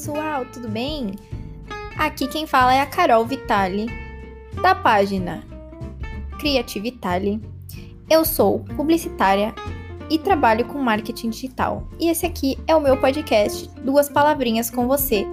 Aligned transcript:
pessoal, 0.00 0.46
tudo 0.46 0.66
bem? 0.66 1.14
Aqui 1.98 2.26
quem 2.26 2.46
fala 2.46 2.72
é 2.72 2.80
a 2.80 2.86
Carol 2.86 3.26
Vitali, 3.26 3.86
da 4.62 4.74
página 4.74 5.44
Criativitali. 6.38 7.38
Eu 8.08 8.24
sou 8.24 8.60
publicitária 8.76 9.54
e 10.08 10.18
trabalho 10.18 10.64
com 10.64 10.78
marketing 10.78 11.28
digital. 11.28 11.86
E 11.98 12.08
esse 12.08 12.24
aqui 12.24 12.56
é 12.66 12.74
o 12.74 12.80
meu 12.80 12.96
podcast 12.96 13.68
Duas 13.84 14.08
Palavrinhas 14.08 14.70
com 14.70 14.88
Você. 14.88 15.26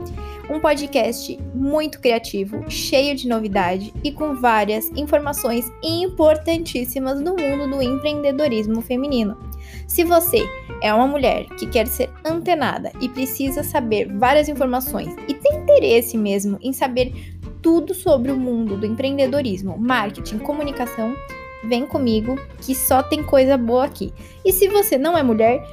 Um 0.49 0.59
podcast 0.59 1.39
muito 1.55 2.01
criativo, 2.01 2.69
cheio 2.69 3.15
de 3.15 3.25
novidade 3.25 3.93
e 4.03 4.11
com 4.11 4.35
várias 4.35 4.89
informações 4.97 5.71
importantíssimas 5.81 7.21
no 7.21 7.37
mundo 7.37 7.69
do 7.69 7.81
empreendedorismo 7.81 8.81
feminino. 8.81 9.46
Se 9.87 10.03
você 10.03 10.47
é 10.81 10.93
uma 10.93 11.07
mulher 11.07 11.45
que 11.57 11.65
quer 11.65 11.87
ser 11.87 12.09
antenada 12.23 12.91
e 12.99 13.07
precisa 13.07 13.63
saber 13.63 14.05
várias 14.17 14.49
informações 14.49 15.15
e 15.29 15.33
tem 15.33 15.59
interesse 15.59 16.17
mesmo 16.17 16.59
em 16.61 16.73
saber 16.73 17.39
tudo 17.61 17.93
sobre 17.93 18.31
o 18.31 18.37
mundo 18.37 18.75
do 18.77 18.85
empreendedorismo, 18.85 19.77
marketing, 19.77 20.39
comunicação, 20.39 21.15
vem 21.63 21.87
comigo 21.87 22.37
que 22.61 22.75
só 22.75 23.01
tem 23.01 23.23
coisa 23.23 23.57
boa 23.57 23.85
aqui. 23.85 24.13
E 24.43 24.51
se 24.51 24.67
você 24.67 24.97
não 24.97 25.17
é 25.17 25.23
mulher, 25.23 25.65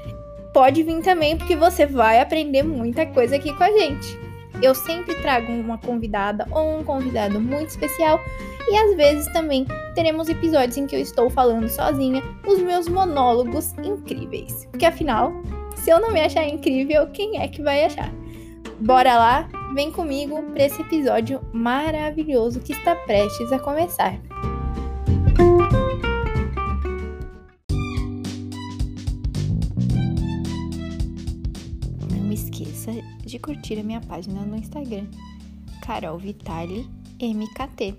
pode 0.53 0.85
vir 0.85 1.03
também 1.03 1.37
porque 1.37 1.57
você 1.57 1.85
vai 1.85 2.21
aprender 2.21 2.63
muita 2.63 3.05
coisa 3.05 3.35
aqui 3.35 3.53
com 3.53 3.65
a 3.65 3.71
gente. 3.71 4.24
Eu 4.63 4.75
sempre 4.75 5.15
trago 5.17 5.53
uma 5.53 5.79
convidada 5.79 6.47
ou 6.51 6.79
um 6.79 6.85
convidado 6.85 7.41
muito 7.41 7.71
especial 7.71 8.21
e 8.69 8.77
às 8.77 8.97
vezes 8.97 9.33
também 9.33 9.67
teremos 9.95 10.29
episódios 10.29 10.77
em 10.77 10.87
que 10.87 10.97
eu 10.97 11.01
estou 11.01 11.29
falando 11.29 11.69
sozinha 11.69 12.23
os 12.47 12.61
meus 12.61 12.89
monólogos 12.89 13.75
incríveis. 13.85 14.67
Porque 14.71 14.87
afinal, 14.87 15.33
se 15.77 15.91
eu 15.91 16.01
não 16.01 16.13
me 16.13 16.21
achar 16.21 16.47
incrível, 16.47 17.07
quem 17.09 17.41
é 17.41 17.49
que 17.49 17.63
vai 17.63 17.85
achar? 17.85 18.11
Bora 18.81 19.17
lá, 19.17 19.49
vem 19.75 19.91
comigo 19.91 20.43
para 20.53 20.65
esse 20.65 20.81
episódio 20.81 21.41
maravilhoso 21.53 22.61
que 22.61 22.73
está 22.73 22.97
prestes 22.97 23.53
a 23.53 23.59
começar. 23.59 24.19
Esqueça 32.85 32.93
de 33.25 33.39
curtir 33.39 33.79
a 33.79 33.83
minha 33.83 34.01
página 34.01 34.45
no 34.45 34.57
Instagram, 34.57 35.07
Carol 35.85 36.19
Vitali 36.19 36.87
MKT. 37.19 37.95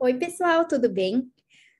Oi, 0.00 0.14
pessoal, 0.14 0.66
tudo 0.66 0.88
bem? 0.88 1.30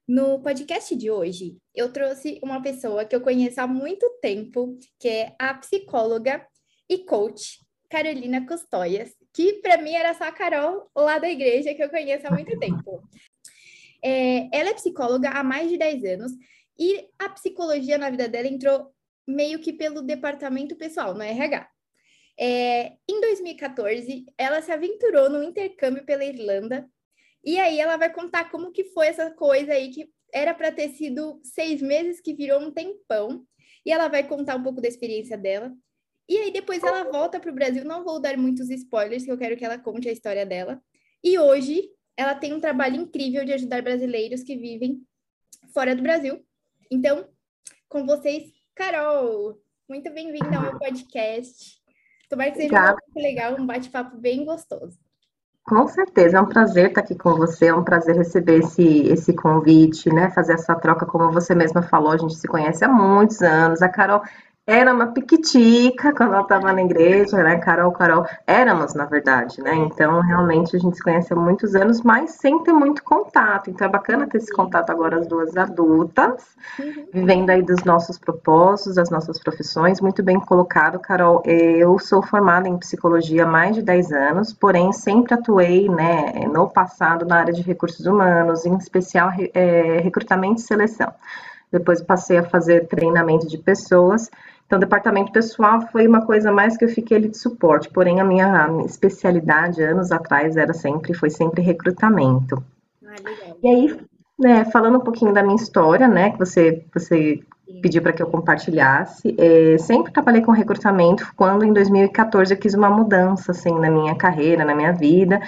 No 0.06 0.40
podcast 0.40 0.94
de 0.94 1.10
hoje, 1.10 1.56
eu 1.74 1.92
trouxe 1.92 2.38
uma 2.42 2.62
pessoa 2.62 3.04
que 3.04 3.16
eu 3.16 3.20
conheço 3.20 3.60
há 3.60 3.66
muito 3.66 4.08
tempo, 4.20 4.78
que 5.00 5.08
é 5.08 5.34
a 5.38 5.54
psicóloga 5.54 6.46
e 6.88 6.98
coach 6.98 7.60
Carolina 7.90 8.46
Custóias, 8.46 9.10
que 9.32 9.54
para 9.54 9.78
mim 9.78 9.92
era 9.92 10.14
só 10.14 10.24
a 10.24 10.32
Carol 10.32 10.88
lá 10.96 11.18
da 11.18 11.28
igreja 11.28 11.74
que 11.74 11.82
eu 11.82 11.90
conheço 11.90 12.26
há 12.26 12.30
muito 12.30 12.56
tempo. 12.58 13.02
É, 14.04 14.48
ela 14.56 14.70
é 14.70 14.74
psicóloga 14.74 15.30
há 15.30 15.42
mais 15.42 15.70
de 15.70 15.76
10 15.76 16.04
anos 16.04 16.32
e 16.78 17.08
a 17.18 17.28
psicologia 17.28 17.98
na 17.98 18.10
vida 18.10 18.28
dela 18.28 18.48
entrou 18.48 18.92
meio 19.26 19.60
que 19.60 19.72
pelo 19.72 20.02
departamento 20.02 20.76
pessoal, 20.76 21.14
no 21.14 21.22
RH. 21.22 21.68
É, 22.38 22.92
em 23.08 23.20
2014, 23.20 24.24
ela 24.38 24.62
se 24.62 24.72
aventurou 24.72 25.28
no 25.28 25.42
intercâmbio 25.42 26.04
pela 26.04 26.24
Irlanda 26.24 26.88
e 27.44 27.58
aí 27.58 27.80
ela 27.80 27.96
vai 27.96 28.12
contar 28.12 28.50
como 28.50 28.72
que 28.72 28.84
foi 28.84 29.08
essa 29.08 29.30
coisa 29.30 29.72
aí 29.72 29.90
que 29.90 30.08
era 30.32 30.54
para 30.54 30.72
ter 30.72 30.90
sido 30.90 31.40
seis 31.42 31.82
meses, 31.82 32.20
que 32.20 32.32
virou 32.32 32.60
um 32.60 32.70
tempão. 32.70 33.44
E 33.84 33.92
ela 33.92 34.08
vai 34.08 34.26
contar 34.26 34.56
um 34.56 34.62
pouco 34.62 34.80
da 34.80 34.88
experiência 34.88 35.36
dela. 35.36 35.72
E 36.28 36.38
aí 36.38 36.52
depois 36.52 36.82
ela 36.82 37.05
volta 37.05 37.40
para 37.40 37.50
o 37.50 37.55
Brasil. 37.55 37.84
Não 37.84 38.05
vou 38.05 38.20
dar 38.20 38.36
muitos 38.36 38.70
spoilers, 38.70 39.24
que 39.24 39.30
eu 39.30 39.36
quero 39.36 39.56
que 39.56 39.64
ela 39.64 39.77
conte 39.77 40.08
a 40.08 40.12
história 40.12 40.46
dela. 40.46 40.80
E 41.22 41.38
hoje 41.38 41.90
ela 42.16 42.34
tem 42.34 42.52
um 42.52 42.61
trabalho 42.61 42.96
incrível 42.96 43.44
de 43.44 43.52
ajudar 43.52 43.82
brasileiros 43.82 44.42
que 44.42 44.56
vivem 44.56 45.02
fora 45.74 45.96
do 45.96 46.02
Brasil. 46.02 46.44
Então, 46.92 47.25
com 47.89 48.05
vocês, 48.05 48.53
Carol. 48.77 49.57
Muito 49.89 50.13
bem-vinda 50.13 50.57
ao 50.57 50.63
meu 50.63 50.79
podcast. 50.79 51.80
Tomara 52.29 52.51
que 52.51 52.58
seja 52.58 52.83
muito 52.83 53.17
legal, 53.17 53.55
um 53.58 53.64
bate-papo 53.64 54.19
bem 54.19 54.45
gostoso. 54.45 54.98
Com 55.64 55.89
certeza, 55.89 56.36
é 56.36 56.41
um 56.42 56.48
prazer 56.51 56.89
estar 56.89 57.01
aqui 57.01 57.14
com 57.17 57.33
você, 57.35 57.69
é 57.69 57.75
um 57.75 57.83
prazer 57.83 58.14
receber 58.14 58.58
esse, 58.58 59.07
esse 59.07 59.33
convite, 59.33 60.13
né? 60.13 60.30
Fazer 60.33 60.53
essa 60.53 60.75
troca, 60.75 61.07
como 61.07 61.33
você 61.33 61.55
mesma 61.55 61.83
falou, 61.83 62.13
a 62.13 62.19
gente 62.19 62.35
se 62.35 62.47
conhece 62.47 62.85
há 62.85 62.89
muitos 62.89 63.41
anos. 63.41 63.80
A 63.80 63.89
Carol 63.89 64.20
era 64.72 64.92
uma 64.92 65.08
piquitica 65.08 66.14
quando 66.14 66.33
ela 66.33 66.42
estava 66.42 66.72
na 66.72 66.83
igreja, 66.83 67.42
né? 67.42 67.58
Carol, 67.58 67.92
Carol, 67.92 68.24
éramos, 68.46 68.94
na 68.94 69.05
verdade, 69.05 69.60
né? 69.60 69.74
Então, 69.74 70.20
realmente, 70.20 70.74
a 70.74 70.78
gente 70.78 70.96
se 70.96 71.02
conhece 71.02 71.30
há 71.30 71.36
muitos 71.36 71.74
anos, 71.74 72.00
mas 72.00 72.33
sem 72.33 72.58
ter 72.62 72.72
muito 72.72 73.05
contato. 73.05 73.68
Então, 73.68 73.86
é 73.86 73.90
bacana 73.90 74.27
ter 74.27 74.38
esse 74.38 74.50
contato 74.50 74.88
agora, 74.88 75.18
as 75.18 75.27
duas 75.27 75.55
adultas, 75.58 76.56
uhum. 76.78 77.06
vivendo 77.12 77.50
aí 77.50 77.62
dos 77.62 77.84
nossos 77.84 78.18
propósitos, 78.18 78.94
das 78.94 79.11
nossas 79.11 79.38
profissões. 79.38 80.00
Muito 80.00 80.22
bem 80.22 80.40
colocado, 80.40 80.98
Carol. 80.98 81.42
Eu 81.44 81.98
sou 81.98 82.22
formada 82.22 82.66
em 82.66 82.78
psicologia 82.78 83.44
há 83.44 83.46
mais 83.46 83.77
de 83.77 83.82
10 83.82 84.12
anos, 84.12 84.52
porém, 84.55 84.90
sempre 84.92 85.34
atuei, 85.34 85.86
né, 85.88 86.46
no 86.50 86.66
passado, 86.66 87.27
na 87.27 87.40
área 87.40 87.52
de 87.52 87.61
recursos 87.61 88.06
humanos, 88.06 88.64
em 88.64 88.74
especial 88.77 89.30
é, 89.52 89.98
recrutamento 89.98 90.61
e 90.61 90.64
seleção. 90.64 91.12
Depois 91.70 92.02
passei 92.02 92.38
a 92.38 92.44
fazer 92.44 92.86
treinamento 92.86 93.46
de 93.46 93.56
pessoas 93.56 94.30
então, 94.72 94.80
departamento 94.80 95.30
pessoal 95.30 95.83
foi 95.88 96.08
uma 96.08 96.24
coisa 96.24 96.50
mais 96.50 96.78
que 96.78 96.84
eu 96.86 96.88
fiquei 96.88 97.18
ali 97.18 97.28
de 97.28 97.36
suporte, 97.36 97.90
porém 97.90 98.22
a 98.22 98.24
minha, 98.24 98.68
especialidade 98.86 99.83
anos 99.83 100.10
atrás 100.10 100.56
era 100.56 100.72
sempre, 100.72 101.12
foi 101.12 101.28
sempre 101.28 101.60
recrutamento. 101.60 102.64
Ah, 103.05 103.16
e 103.62 103.68
aí, 103.68 104.00
né, 104.40 104.64
falando 104.64 104.96
um 104.96 105.05
pouquinho 105.05 105.34
da 105.34 105.42
minha 105.42 105.56
história, 105.56 106.08
né, 106.08 106.30
que 106.30 106.38
você, 106.38 106.86
você 106.90 107.42
pediu 107.80 108.02
para 108.02 108.12
que 108.12 108.22
eu 108.22 108.27
compartilhasse. 108.27 109.34
É, 109.38 109.78
sempre 109.78 110.12
trabalhei 110.12 110.42
com 110.42 110.52
recrutamento, 110.52 111.33
quando 111.36 111.64
em 111.64 111.72
2014 111.72 112.52
eu 112.52 112.58
quis 112.58 112.74
uma 112.74 112.90
mudança 112.90 113.52
assim 113.52 113.78
na 113.78 113.90
minha 113.90 114.14
carreira, 114.14 114.64
na 114.64 114.74
minha 114.74 114.92
vida 114.92 115.40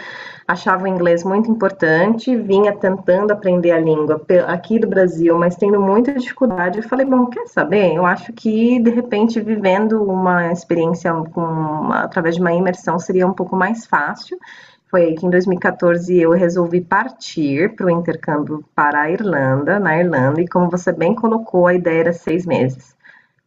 achava 0.46 0.84
o 0.84 0.86
inglês 0.86 1.24
muito 1.24 1.50
importante, 1.50 2.36
vinha 2.36 2.72
tentando 2.72 3.32
aprender 3.32 3.70
a 3.70 3.78
língua 3.78 4.22
aqui 4.46 4.78
do 4.78 4.86
Brasil, 4.86 5.38
mas 5.38 5.56
tendo 5.56 5.80
muita 5.80 6.12
dificuldade. 6.12 6.78
Eu 6.78 6.84
falei, 6.84 7.06
bom, 7.06 7.26
quer 7.26 7.46
saber? 7.46 7.94
Eu 7.94 8.04
acho 8.04 8.32
que 8.32 8.78
de 8.80 8.90
repente 8.90 9.40
vivendo 9.40 10.02
uma 10.02 10.52
experiência 10.52 11.12
com 11.32 11.40
uma, 11.40 12.00
através 12.02 12.34
de 12.36 12.40
uma 12.40 12.52
imersão 12.52 12.98
seria 12.98 13.26
um 13.26 13.32
pouco 13.32 13.56
mais 13.56 13.86
fácil. 13.86 14.38
Foi 14.94 15.06
aí 15.06 15.16
que 15.16 15.26
em 15.26 15.30
2014 15.30 16.16
eu 16.20 16.30
resolvi 16.30 16.80
partir 16.80 17.74
para 17.74 17.86
o 17.86 17.90
intercâmbio 17.90 18.64
para 18.76 19.00
a 19.00 19.10
Irlanda, 19.10 19.80
na 19.80 19.98
Irlanda, 19.98 20.40
e 20.40 20.46
como 20.46 20.70
você 20.70 20.92
bem 20.92 21.16
colocou, 21.16 21.66
a 21.66 21.74
ideia 21.74 21.98
era 21.98 22.12
seis 22.12 22.46
meses. 22.46 22.94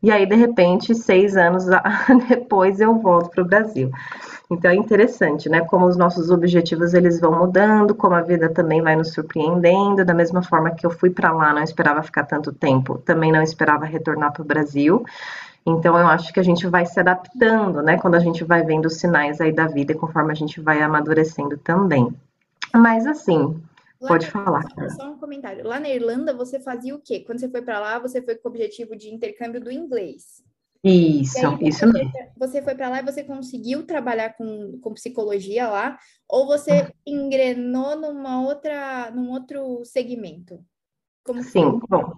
E 0.04 0.12
aí, 0.12 0.26
de 0.26 0.36
repente, 0.36 0.94
seis 0.94 1.38
anos 1.38 1.64
depois, 2.28 2.82
eu 2.82 2.96
volto 2.96 3.30
para 3.30 3.44
o 3.44 3.48
Brasil. 3.48 3.90
Então 4.52 4.70
é 4.70 4.76
interessante, 4.76 5.48
né? 5.48 5.62
Como 5.62 5.86
os 5.86 5.96
nossos 5.96 6.30
objetivos 6.30 6.94
eles 6.94 7.22
vão 7.22 7.32
mudando, 7.32 7.96
como 7.96 8.16
a 8.16 8.22
vida 8.22 8.50
também 8.50 8.82
vai 8.82 8.98
nos 8.98 9.14
surpreendendo. 9.14 10.04
Da 10.04 10.14
mesma 10.14 10.44
forma 10.44 10.72
que 10.72 10.86
eu 10.86 10.90
fui 10.90 11.12
para 11.12 11.32
lá, 11.32 11.54
não 11.54 11.64
esperava 11.64 12.04
ficar 12.04 12.26
tanto 12.26 12.52
tempo, 12.52 12.98
também 12.98 13.32
não 13.32 13.42
esperava 13.42 13.86
retornar 13.86 14.34
para 14.34 14.42
o 14.42 14.46
Brasil. 14.46 15.06
Então 15.68 16.00
eu 16.00 16.08
acho 16.08 16.32
que 16.32 16.40
a 16.40 16.44
gente 16.44 16.66
vai 16.66 16.86
se 16.86 17.00
adaptando, 17.00 17.82
né? 17.82 18.00
Quando 18.00 18.16
a 18.16 18.20
gente 18.20 18.44
vai 18.44 18.64
vendo 18.64 18.86
os 18.86 18.98
sinais 18.98 19.42
aí 19.42 19.52
da 19.52 19.68
vida, 19.68 19.94
conforme 19.94 20.32
a 20.32 20.36
gente 20.36 20.62
vai 20.62 20.82
amadurecendo 20.82 21.58
também. 21.58 22.08
Mas 22.74 23.06
assim, 23.06 23.62
Lá 24.00 24.10
Pode 24.10 24.30
falar. 24.30 24.64
Só 24.96 25.10
um 25.10 25.18
comentário. 25.18 25.66
Lá 25.66 25.80
na 25.80 25.90
Irlanda, 25.90 26.34
você 26.34 26.60
fazia 26.60 26.96
o 26.96 27.02
quê? 27.02 27.22
Quando 27.22 27.40
você 27.40 27.50
foi 27.50 27.64
para 27.64 27.80
lá, 27.80 27.98
você 27.98 28.22
foi 28.22 28.36
com 28.36 28.48
o 28.48 28.52
objetivo 28.52 28.96
de 28.96 29.12
intercâmbio 29.12 29.60
do 29.60 29.72
inglês. 29.72 30.44
Isso, 30.84 31.46
aí, 31.46 31.68
isso 31.68 31.92
mesmo. 31.92 32.12
Você 32.38 32.62
foi 32.62 32.76
para 32.76 32.90
lá 32.90 33.00
e 33.00 33.06
você 33.06 33.24
conseguiu 33.24 33.86
trabalhar 33.86 34.34
com, 34.38 34.80
com 34.80 34.94
psicologia 34.94 35.68
lá, 35.68 35.98
ou 36.30 36.46
você 36.46 36.72
ah. 36.72 36.92
engrenou 37.06 37.96
numa 37.96 38.46
outra, 38.46 39.10
num 39.12 39.32
outro 39.32 39.84
segmento? 39.84 40.64
Como 41.26 41.44
Sim, 41.44 41.80
foi? 41.80 41.88
bom, 41.90 42.14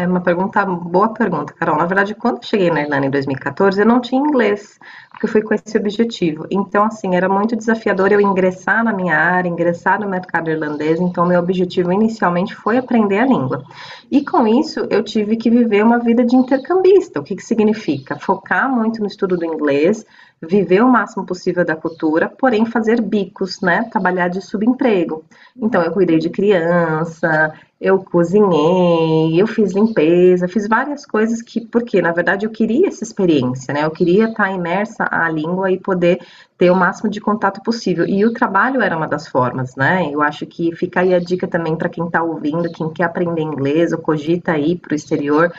é 0.00 0.06
uma 0.06 0.20
pergunta, 0.20 0.64
boa 0.64 1.12
pergunta, 1.12 1.52
Carol. 1.52 1.76
Na 1.76 1.84
verdade, 1.84 2.14
quando 2.14 2.36
eu 2.36 2.42
cheguei 2.42 2.70
na 2.70 2.80
Irlanda 2.80 3.06
em 3.06 3.10
2014, 3.10 3.82
eu 3.82 3.86
não 3.86 4.00
tinha 4.00 4.18
inglês, 4.18 4.78
porque 5.10 5.26
eu 5.26 5.30
fui 5.30 5.42
com 5.42 5.52
esse 5.52 5.76
objetivo. 5.76 6.46
Então, 6.50 6.84
assim, 6.84 7.14
era 7.14 7.28
muito 7.28 7.54
desafiador 7.54 8.10
eu 8.10 8.20
ingressar 8.20 8.82
na 8.82 8.94
minha 8.94 9.14
área, 9.14 9.48
ingressar 9.48 10.00
no 10.00 10.08
mercado 10.08 10.50
irlandês. 10.50 10.98
Então, 11.00 11.26
meu 11.26 11.38
objetivo 11.38 11.92
inicialmente 11.92 12.54
foi 12.54 12.78
aprender 12.78 13.18
a 13.18 13.26
língua. 13.26 13.62
E 14.10 14.24
com 14.24 14.46
isso, 14.46 14.86
eu 14.88 15.04
tive 15.04 15.36
que 15.36 15.50
viver 15.50 15.84
uma 15.84 15.98
vida 15.98 16.24
de 16.24 16.34
intercambista. 16.34 17.20
O 17.20 17.22
que, 17.22 17.36
que 17.36 17.44
significa? 17.44 18.18
Focar 18.18 18.74
muito 18.74 19.00
no 19.00 19.06
estudo 19.06 19.36
do 19.36 19.44
inglês, 19.44 20.06
viver 20.42 20.82
o 20.82 20.88
máximo 20.88 21.26
possível 21.26 21.64
da 21.64 21.76
cultura, 21.76 22.28
porém 22.28 22.64
fazer 22.64 23.00
bicos, 23.00 23.60
né? 23.60 23.84
Trabalhar 23.90 24.28
de 24.28 24.40
subemprego. 24.40 25.24
Então 25.54 25.82
eu 25.82 25.92
cuidei 25.92 26.18
de 26.18 26.30
criança, 26.30 27.52
eu 27.78 27.98
cozinhei, 27.98 29.40
eu 29.40 29.46
fiz 29.46 29.72
limpeza, 29.72 30.48
fiz 30.48 30.66
várias 30.66 31.04
coisas 31.04 31.42
que, 31.42 31.66
porque 31.66 32.00
na 32.00 32.12
verdade 32.12 32.46
eu 32.46 32.50
queria 32.50 32.88
essa 32.88 33.04
experiência, 33.04 33.74
né? 33.74 33.84
Eu 33.84 33.90
queria 33.90 34.30
estar 34.30 34.50
imersa 34.50 35.06
à 35.10 35.28
língua 35.30 35.70
e 35.70 35.78
poder 35.78 36.20
ter 36.56 36.70
o 36.70 36.76
máximo 36.76 37.10
de 37.10 37.20
contato 37.20 37.62
possível. 37.62 38.06
E 38.06 38.24
o 38.24 38.32
trabalho 38.32 38.80
era 38.80 38.96
uma 38.96 39.08
das 39.08 39.28
formas, 39.28 39.76
né? 39.76 40.10
Eu 40.10 40.22
acho 40.22 40.46
que 40.46 40.74
fica 40.74 41.00
aí 41.00 41.14
a 41.14 41.18
dica 41.18 41.46
também 41.46 41.76
para 41.76 41.88
quem 41.88 42.06
está 42.06 42.22
ouvindo, 42.22 42.72
quem 42.72 42.90
quer 42.90 43.04
aprender 43.04 43.42
inglês 43.42 43.92
ou 43.92 43.98
cogita 43.98 44.56
ir 44.56 44.76
para 44.76 44.92
o 44.92 44.96
exterior 44.96 45.52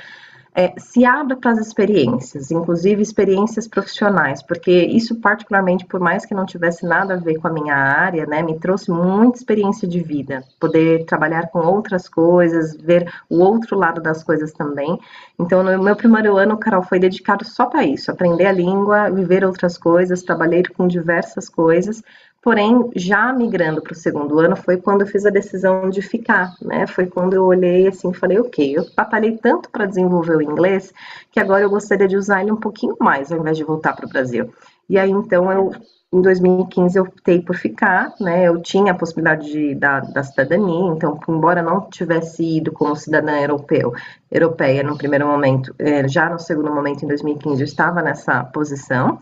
é, 0.54 0.74
se 0.78 1.06
abra 1.06 1.36
para 1.38 1.52
as 1.52 1.60
experiências, 1.60 2.52
inclusive 2.52 3.02
experiências 3.02 3.68
profissionais, 3.68 4.44
porque 4.44 4.72
isso 4.72 5.16
particularmente, 5.16 5.86
por 5.86 6.00
mais 6.00 6.26
que 6.26 6.34
não 6.34 6.46
tivesse 6.46 6.86
nada 6.86 7.14
a 7.14 7.18
ver 7.18 7.40
com 7.40 7.48
a 7.48 7.54
minha 7.54 7.76
área, 7.76 8.26
né, 8.26 8.44
me 8.44 8.60
trouxe 8.60 8.92
muita 8.92 9.38
experiência 9.38 9.88
de 9.88 10.02
vida, 10.02 10.44
poder 10.60 11.06
trabalhar 11.06 11.48
com 11.48 11.60
outras 11.60 12.10
coisas, 12.10 12.76
ver 12.76 13.10
o 13.30 13.40
outro 13.40 13.78
lado 13.78 14.02
das 14.02 14.24
coisas 14.24 14.52
também. 14.52 15.00
Então, 15.40 15.64
no 15.64 15.82
meu 15.82 15.96
primeiro 15.96 16.36
ano, 16.36 16.58
Carol, 16.58 16.84
foi 16.84 17.00
dedicado 17.00 17.46
só 17.46 17.66
para 17.66 17.86
isso, 17.86 18.12
aprender 18.12 18.46
a 18.46 18.52
língua, 18.52 19.10
viver 19.10 19.46
outras 19.46 19.78
coisas, 19.78 20.22
trabalhei 20.22 20.64
com 20.64 20.86
diversas 20.86 21.48
coisas, 21.48 22.04
Porém, 22.42 22.90
já 22.96 23.32
migrando 23.32 23.82
para 23.82 23.94
o 23.94 23.96
segundo 23.96 24.40
ano 24.40 24.56
foi 24.56 24.78
quando 24.78 25.02
eu 25.02 25.08
fiz 25.08 25.26
a 25.26 25.30
decisão 25.30 25.90
de 25.92 26.02
ficar, 26.02 26.56
né? 26.60 26.88
Foi 26.88 27.06
quando 27.06 27.34
eu 27.34 27.46
olhei 27.46 27.88
assim 27.88 28.12
falei, 28.14 28.40
ok, 28.40 28.78
eu 28.78 28.86
batalhei 28.98 29.38
tanto 29.38 29.70
para 29.70 29.86
desenvolver 29.86 30.38
o 30.38 30.42
inglês 30.42 30.92
que 31.32 31.40
agora 31.40 31.62
eu 31.62 31.70
gostaria 31.70 32.08
de 32.08 32.18
usar 32.18 32.42
ele 32.42 32.52
um 32.52 32.60
pouquinho 32.60 32.96
mais 33.00 33.32
ao 33.32 33.40
invés 33.40 33.58
de 33.58 33.64
voltar 33.64 33.94
para 33.94 34.08
o 34.08 34.10
Brasil. 34.10 34.52
E 34.90 34.98
aí 34.98 35.12
então 35.12 35.52
eu 35.52 35.72
em 36.14 36.22
2015 36.22 36.98
eu 36.98 37.04
optei 37.04 37.42
por 37.42 37.56
ficar, 37.56 38.14
né? 38.20 38.46
Eu 38.46 38.62
tinha 38.62 38.92
a 38.92 38.96
possibilidade 38.96 39.50
de, 39.50 39.76
da, 39.76 40.02
da 40.02 40.22
cidadania, 40.24 40.92
então, 40.92 41.18
embora 41.30 41.62
não 41.62 41.90
tivesse 41.90 42.58
ido 42.58 42.72
como 42.74 42.96
cidadã 42.98 43.40
europeu, 43.40 43.94
europeia 44.30 44.84
no 44.84 44.98
primeiro 44.98 45.26
momento, 45.26 45.74
eh, 45.80 46.06
já 46.10 46.30
no 46.30 46.38
segundo 46.38 46.74
momento, 46.74 47.06
em 47.06 47.08
2015, 47.08 47.62
eu 47.62 47.66
estava 47.66 48.02
nessa 48.02 48.44
posição. 48.44 49.18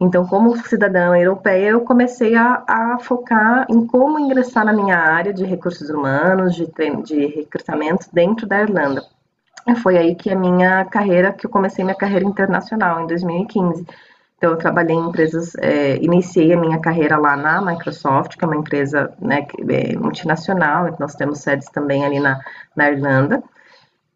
Então, 0.00 0.26
como 0.26 0.56
cidadã 0.66 1.14
europeia, 1.14 1.70
eu 1.70 1.82
comecei 1.82 2.34
a, 2.34 2.64
a, 2.66 2.98
focar 2.98 3.66
em 3.68 3.86
como 3.86 4.18
ingressar 4.18 4.64
na 4.64 4.72
minha 4.72 4.96
área 4.96 5.32
de 5.32 5.44
recursos 5.44 5.90
humanos, 5.90 6.54
de, 6.54 6.66
de 7.04 7.26
recrutamento 7.26 8.06
dentro 8.10 8.46
da 8.46 8.62
Irlanda. 8.62 9.04
E 9.68 9.74
foi 9.74 9.98
aí 9.98 10.14
que 10.14 10.30
a 10.30 10.36
minha 10.36 10.86
carreira, 10.86 11.34
que 11.34 11.44
eu 11.44 11.50
comecei 11.50 11.84
minha 11.84 11.96
carreira 11.96 12.24
internacional 12.24 13.02
em 13.02 13.06
2015. 13.06 13.86
Então, 14.38 14.52
eu 14.52 14.56
trabalhei 14.56 14.96
em 14.96 15.06
empresas, 15.06 15.54
é, 15.56 15.96
iniciei 15.96 16.54
a 16.54 16.56
minha 16.58 16.80
carreira 16.80 17.18
lá 17.18 17.36
na 17.36 17.60
Microsoft, 17.60 18.38
que 18.38 18.44
é 18.44 18.48
uma 18.48 18.56
empresa 18.56 19.12
né, 19.20 19.46
é 19.68 19.96
multinacional, 19.98 20.96
nós 20.98 21.14
temos 21.14 21.40
sedes 21.40 21.68
também 21.68 22.06
ali 22.06 22.18
na, 22.18 22.40
na 22.74 22.90
Irlanda. 22.90 23.42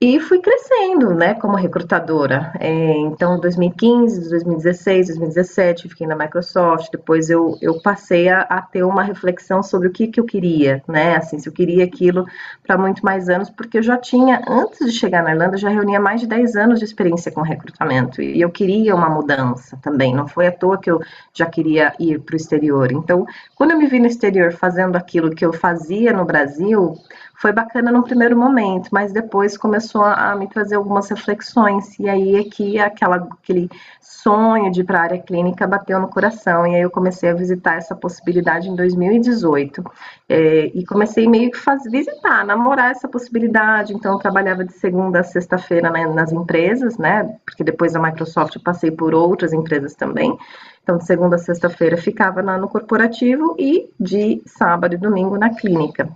E 0.07 0.21
fui 0.21 0.39
crescendo, 0.39 1.15
né, 1.15 1.33
como 1.33 1.57
recrutadora. 1.57 2.53
É, 2.61 2.93
então, 2.99 3.41
2015, 3.41 4.29
2016, 4.29 5.07
2017, 5.07 5.89
fiquei 5.89 6.07
na 6.07 6.15
Microsoft. 6.15 6.91
Depois 6.93 7.31
eu, 7.31 7.57
eu 7.63 7.81
passei 7.81 8.29
a, 8.29 8.43
a 8.43 8.61
ter 8.61 8.83
uma 8.83 9.03
reflexão 9.03 9.63
sobre 9.63 9.89
o 9.89 9.91
que, 9.91 10.09
que 10.09 10.21
eu 10.21 10.27
queria, 10.27 10.85
né, 10.87 11.17
assim, 11.17 11.39
se 11.39 11.49
eu 11.49 11.55
queria 11.55 11.85
aquilo 11.85 12.27
para 12.63 12.77
muito 12.77 13.03
mais 13.03 13.31
anos, 13.31 13.49
porque 13.49 13.79
eu 13.79 13.83
já 13.83 13.97
tinha, 13.97 14.43
antes 14.47 14.85
de 14.85 14.93
chegar 14.93 15.23
na 15.23 15.31
Irlanda, 15.31 15.57
já 15.57 15.71
reunia 15.71 15.99
mais 15.99 16.21
de 16.21 16.27
10 16.27 16.55
anos 16.55 16.81
de 16.81 16.85
experiência 16.85 17.33
com 17.33 17.41
recrutamento. 17.41 18.21
E 18.21 18.43
eu 18.43 18.51
queria 18.51 18.95
uma 18.95 19.09
mudança 19.09 19.79
também. 19.81 20.15
Não 20.15 20.29
foi 20.29 20.49
à 20.49 20.53
toa 20.53 20.77
que 20.77 20.91
eu 20.91 21.01
já 21.33 21.47
queria 21.47 21.95
ir 21.99 22.21
para 22.21 22.35
o 22.35 22.37
exterior. 22.37 22.93
Então, 22.93 23.25
quando 23.55 23.71
eu 23.71 23.79
me 23.79 23.87
vi 23.87 24.01
no 24.01 24.07
exterior 24.07 24.53
fazendo 24.53 24.97
aquilo 24.97 25.35
que 25.35 25.47
eu 25.47 25.53
fazia 25.55 26.13
no 26.13 26.27
Brasil, 26.27 26.95
foi 27.37 27.53
bacana 27.53 27.91
no 27.91 28.03
primeiro 28.03 28.37
momento, 28.37 28.89
mas 28.93 29.13
depois 29.13 29.59
começou 29.59 30.03
a, 30.05 30.35
me 30.37 30.49
trazer 30.49 30.77
algumas 30.77 31.09
reflexões, 31.09 31.99
e 31.99 32.09
aí 32.09 32.37
é 32.37 32.45
que 32.45 32.79
aquela, 32.79 33.17
aquele 33.17 33.69
sonho 34.01 34.71
de 34.71 34.81
ir 34.81 34.85
para 34.85 35.01
a 35.01 35.03
área 35.03 35.19
clínica 35.19 35.67
bateu 35.67 35.99
no 36.01 36.09
coração, 36.09 36.67
e 36.67 36.75
aí 36.75 36.83
eu 36.83 36.91
comecei 36.91 37.29
a 37.31 37.35
visitar 37.35 37.77
essa 37.77 37.95
possibilidade 37.95 38.69
em 38.69 38.77
2018, 38.77 39.85
é, 40.29 40.67
e 40.75 40.85
comecei 40.87 41.29
meio 41.29 41.51
que 41.51 41.59
fazer, 41.59 41.91
visitar, 41.91 42.45
namorar 42.45 42.91
essa 42.91 43.09
possibilidade, 43.09 43.93
então 43.93 44.13
eu 44.13 44.19
trabalhava 44.19 44.65
de 44.65 44.73
segunda 44.73 45.21
a 45.21 45.25
sexta-feira 45.25 45.91
né, 45.91 46.07
nas 46.07 46.33
empresas, 46.33 46.97
né, 46.99 47.37
porque 47.45 47.65
depois 47.65 47.93
da 47.93 48.01
Microsoft 48.01 48.55
eu 48.57 48.63
passei 48.63 48.91
por 48.91 49.13
outras 49.13 49.53
empresas 49.53 49.95
também, 49.95 50.37
então, 50.83 50.99
de 50.99 51.07
segunda 51.07 51.37
a 51.37 51.39
sexta-feira 51.39 51.97
ficava 51.97 52.43
no 52.43 52.69
corporativo 52.69 53.57
e 53.59 53.91
de 53.99 54.43
sábado 54.45 54.95
e 54.95 54.99
domingo 54.99 55.39
na 55.39 55.49
clínica. 55.49 56.13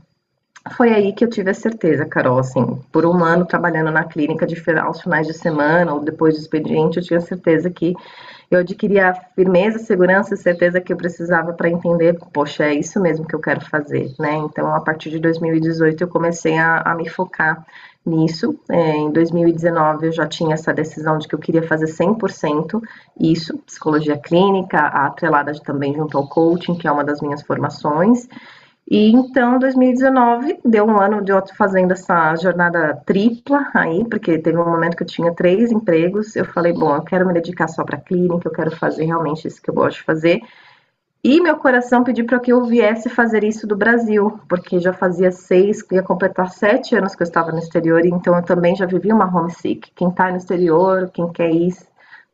Foi 0.77 0.93
aí 0.93 1.13
que 1.13 1.25
eu 1.25 1.31
tive 1.31 1.51
a 1.51 1.55
certeza, 1.55 2.05
Carol, 2.05 2.39
assim, 2.39 2.81
por 2.93 3.07
um 3.07 3.23
ano 3.25 3.47
trabalhando 3.47 3.91
na 3.91 4.05
clínica 4.05 4.47
de 4.47 4.59
aos 4.79 5.01
finais 5.01 5.27
de 5.27 5.35
semana 5.35 5.93
ou 5.95 6.01
depois 6.01 6.35
do 6.35 6.41
expediente, 6.41 6.99
eu 6.99 7.03
tinha 7.03 7.21
certeza 7.21 7.71
que 7.71 7.95
eu 8.51 8.61
adquiria 8.61 9.15
firmeza, 9.35 9.79
segurança 9.79 10.35
e 10.35 10.37
certeza 10.37 10.81
que 10.81 10.93
eu 10.93 10.97
precisava 10.97 11.53
para 11.53 11.69
entender, 11.69 12.19
poxa, 12.33 12.65
é 12.65 12.75
isso 12.75 12.99
mesmo 12.99 13.27
que 13.27 13.35
eu 13.35 13.41
quero 13.41 13.61
fazer, 13.61 14.15
né? 14.19 14.37
Então, 14.37 14.75
a 14.75 14.81
partir 14.81 15.11
de 15.11 15.19
2018, 15.19 16.03
eu 16.03 16.09
comecei 16.09 16.57
a, 16.57 16.81
a 16.81 16.95
me 16.95 17.09
focar 17.09 17.65
nisso. 18.07 18.59
É, 18.71 18.97
em 18.97 19.11
2019, 19.13 20.07
eu 20.07 20.13
já 20.13 20.27
tinha 20.27 20.55
essa 20.55 20.73
decisão 20.73 21.19
de 21.19 21.29
que 21.29 21.35
eu 21.35 21.39
queria 21.39 21.63
fazer 21.63 21.87
100% 21.87 22.83
isso, 23.21 23.59
psicologia 23.59 24.17
clínica, 24.17 24.79
atrelada 24.79 25.53
também 25.61 25.95
junto 25.95 26.17
ao 26.17 26.27
coaching, 26.27 26.75
que 26.75 26.89
é 26.89 26.93
uma 26.93 27.05
das 27.05 27.21
minhas 27.21 27.43
formações. 27.43 28.27
E 28.91 29.11
então, 29.13 29.59
2019, 29.59 30.61
deu 30.65 30.87
um 30.87 30.99
ano 30.99 31.23
de 31.23 31.31
eu 31.31 31.43
fazendo 31.55 31.93
essa 31.93 32.35
jornada 32.37 32.97
tripla 33.05 33.71
aí, 33.75 34.03
porque 34.09 34.39
teve 34.39 34.57
um 34.57 34.65
momento 34.65 34.97
que 34.97 35.03
eu 35.03 35.07
tinha 35.07 35.35
três 35.35 35.71
empregos. 35.71 36.35
Eu 36.35 36.47
falei, 36.47 36.73
bom, 36.73 36.97
eu 36.97 37.03
quero 37.03 37.27
me 37.27 37.35
dedicar 37.35 37.69
só 37.69 37.85
para 37.85 37.99
clínica, 37.99 38.49
eu 38.49 38.53
quero 38.53 38.71
fazer 38.75 39.05
realmente 39.05 39.47
isso 39.47 39.61
que 39.61 39.69
eu 39.69 39.75
gosto 39.75 39.99
de 39.99 40.05
fazer. 40.05 40.41
E 41.23 41.39
meu 41.43 41.57
coração 41.57 42.03
pediu 42.03 42.25
para 42.25 42.41
que 42.41 42.51
eu 42.51 42.65
viesse 42.65 43.11
fazer 43.11 43.45
isso 43.45 43.67
do 43.67 43.77
Brasil, 43.77 44.41
porque 44.49 44.81
já 44.81 44.95
fazia 44.95 45.31
seis, 45.31 45.85
ia 45.93 46.03
completar 46.03 46.51
sete 46.51 46.97
anos 46.97 47.15
que 47.15 47.23
eu 47.23 47.27
estava 47.27 47.53
no 47.53 47.59
exterior, 47.59 48.07
então 48.07 48.35
eu 48.37 48.43
também 48.43 48.75
já 48.75 48.87
vivi 48.87 49.13
uma 49.13 49.27
homesick. 49.27 49.91
Quem 49.95 50.09
está 50.09 50.31
no 50.31 50.39
exterior, 50.39 51.11
quem 51.13 51.29
quer 51.31 51.51
ir 51.51 51.77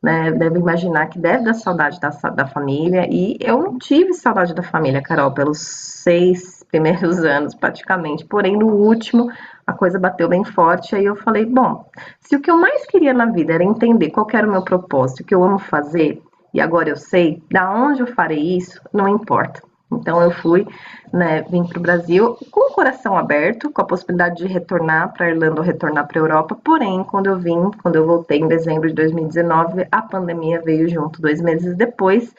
né, 0.01 0.31
deve 0.31 0.59
imaginar 0.59 1.07
que 1.07 1.17
deve 1.17 1.43
dar 1.43 1.53
saudade 1.53 1.99
da, 1.99 2.09
da 2.09 2.45
família, 2.45 3.07
e 3.09 3.37
eu 3.39 3.57
não 3.57 3.77
tive 3.77 4.13
saudade 4.13 4.53
da 4.53 4.61
família, 4.63 5.01
Carol, 5.01 5.31
pelos 5.31 5.59
seis 5.59 6.63
primeiros 6.69 7.19
anos, 7.25 7.55
praticamente, 7.55 8.25
porém, 8.25 8.57
no 8.57 8.67
último, 8.67 9.31
a 9.65 9.73
coisa 9.73 9.99
bateu 9.99 10.29
bem 10.29 10.43
forte, 10.43 10.95
aí 10.95 11.05
eu 11.05 11.15
falei, 11.15 11.45
bom, 11.45 11.89
se 12.19 12.35
o 12.35 12.41
que 12.41 12.51
eu 12.51 12.57
mais 12.57 12.85
queria 12.85 13.13
na 13.13 13.25
vida 13.25 13.53
era 13.53 13.63
entender 13.63 14.11
qual 14.11 14.27
era 14.31 14.47
o 14.47 14.51
meu 14.51 14.63
propósito, 14.63 15.21
o 15.21 15.25
que 15.25 15.33
eu 15.33 15.43
amo 15.43 15.57
fazer, 15.57 16.21
e 16.53 16.61
agora 16.61 16.89
eu 16.89 16.95
sei, 16.95 17.43
da 17.51 17.69
onde 17.71 18.01
eu 18.01 18.07
farei 18.07 18.57
isso, 18.57 18.79
não 18.93 19.07
importa. 19.07 19.61
Então 19.91 20.21
eu 20.21 20.31
fui, 20.31 20.65
né, 21.13 21.43
vim 21.43 21.63
para 21.63 21.77
o 21.77 21.81
Brasil 21.81 22.35
com 22.51 22.71
o 22.71 22.73
coração 22.73 23.17
aberto, 23.17 23.71
com 23.71 23.81
a 23.81 23.85
possibilidade 23.85 24.37
de 24.37 24.47
retornar 24.47 25.13
para 25.13 25.27
a 25.27 25.29
Irlanda 25.29 25.61
ou 25.61 25.65
retornar 25.65 26.07
para 26.07 26.19
a 26.19 26.23
Europa. 26.23 26.57
Porém, 26.63 27.03
quando 27.03 27.27
eu 27.27 27.37
vim, 27.37 27.71
quando 27.81 27.95
eu 27.95 28.05
voltei 28.05 28.39
em 28.39 28.47
dezembro 28.47 28.87
de 28.89 28.95
2019, 28.95 29.87
a 29.91 30.01
pandemia 30.01 30.61
veio 30.61 30.89
junto 30.89 31.21
dois 31.21 31.39
meses 31.39 31.75
depois. 31.75 32.33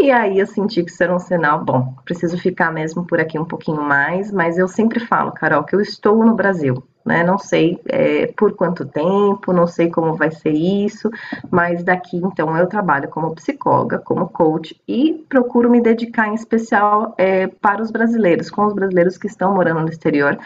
E 0.00 0.10
aí 0.10 0.38
eu 0.38 0.46
senti 0.46 0.82
que 0.82 0.90
isso 0.90 1.02
era 1.02 1.14
um 1.14 1.18
sinal, 1.18 1.62
bom, 1.62 1.94
preciso 2.04 2.38
ficar 2.38 2.72
mesmo 2.72 3.06
por 3.06 3.20
aqui 3.20 3.38
um 3.38 3.44
pouquinho 3.44 3.82
mais, 3.82 4.32
mas 4.32 4.58
eu 4.58 4.66
sempre 4.66 4.98
falo, 4.98 5.30
Carol, 5.32 5.62
que 5.62 5.76
eu 5.76 5.80
estou 5.80 6.24
no 6.24 6.34
Brasil 6.34 6.82
né? 7.04 7.24
Não 7.24 7.38
sei 7.38 7.80
é, 7.86 8.26
por 8.28 8.54
quanto 8.54 8.84
tempo, 8.84 9.52
não 9.52 9.66
sei 9.66 9.90
como 9.90 10.14
vai 10.14 10.30
ser 10.30 10.52
isso, 10.52 11.10
mas 11.50 11.82
daqui 11.82 12.16
então 12.16 12.56
eu 12.56 12.66
trabalho 12.66 13.08
como 13.08 13.34
psicóloga, 13.34 13.98
como 13.98 14.28
coach 14.28 14.80
e 14.86 15.24
procuro 15.28 15.70
me 15.70 15.80
dedicar 15.80 16.28
em 16.28 16.34
especial 16.34 17.14
é, 17.18 17.46
para 17.46 17.82
os 17.82 17.90
brasileiros, 17.90 18.50
com 18.50 18.66
os 18.66 18.74
brasileiros 18.74 19.18
que 19.18 19.26
estão 19.26 19.54
morando 19.54 19.80
no 19.80 19.88
exterior, 19.88 20.38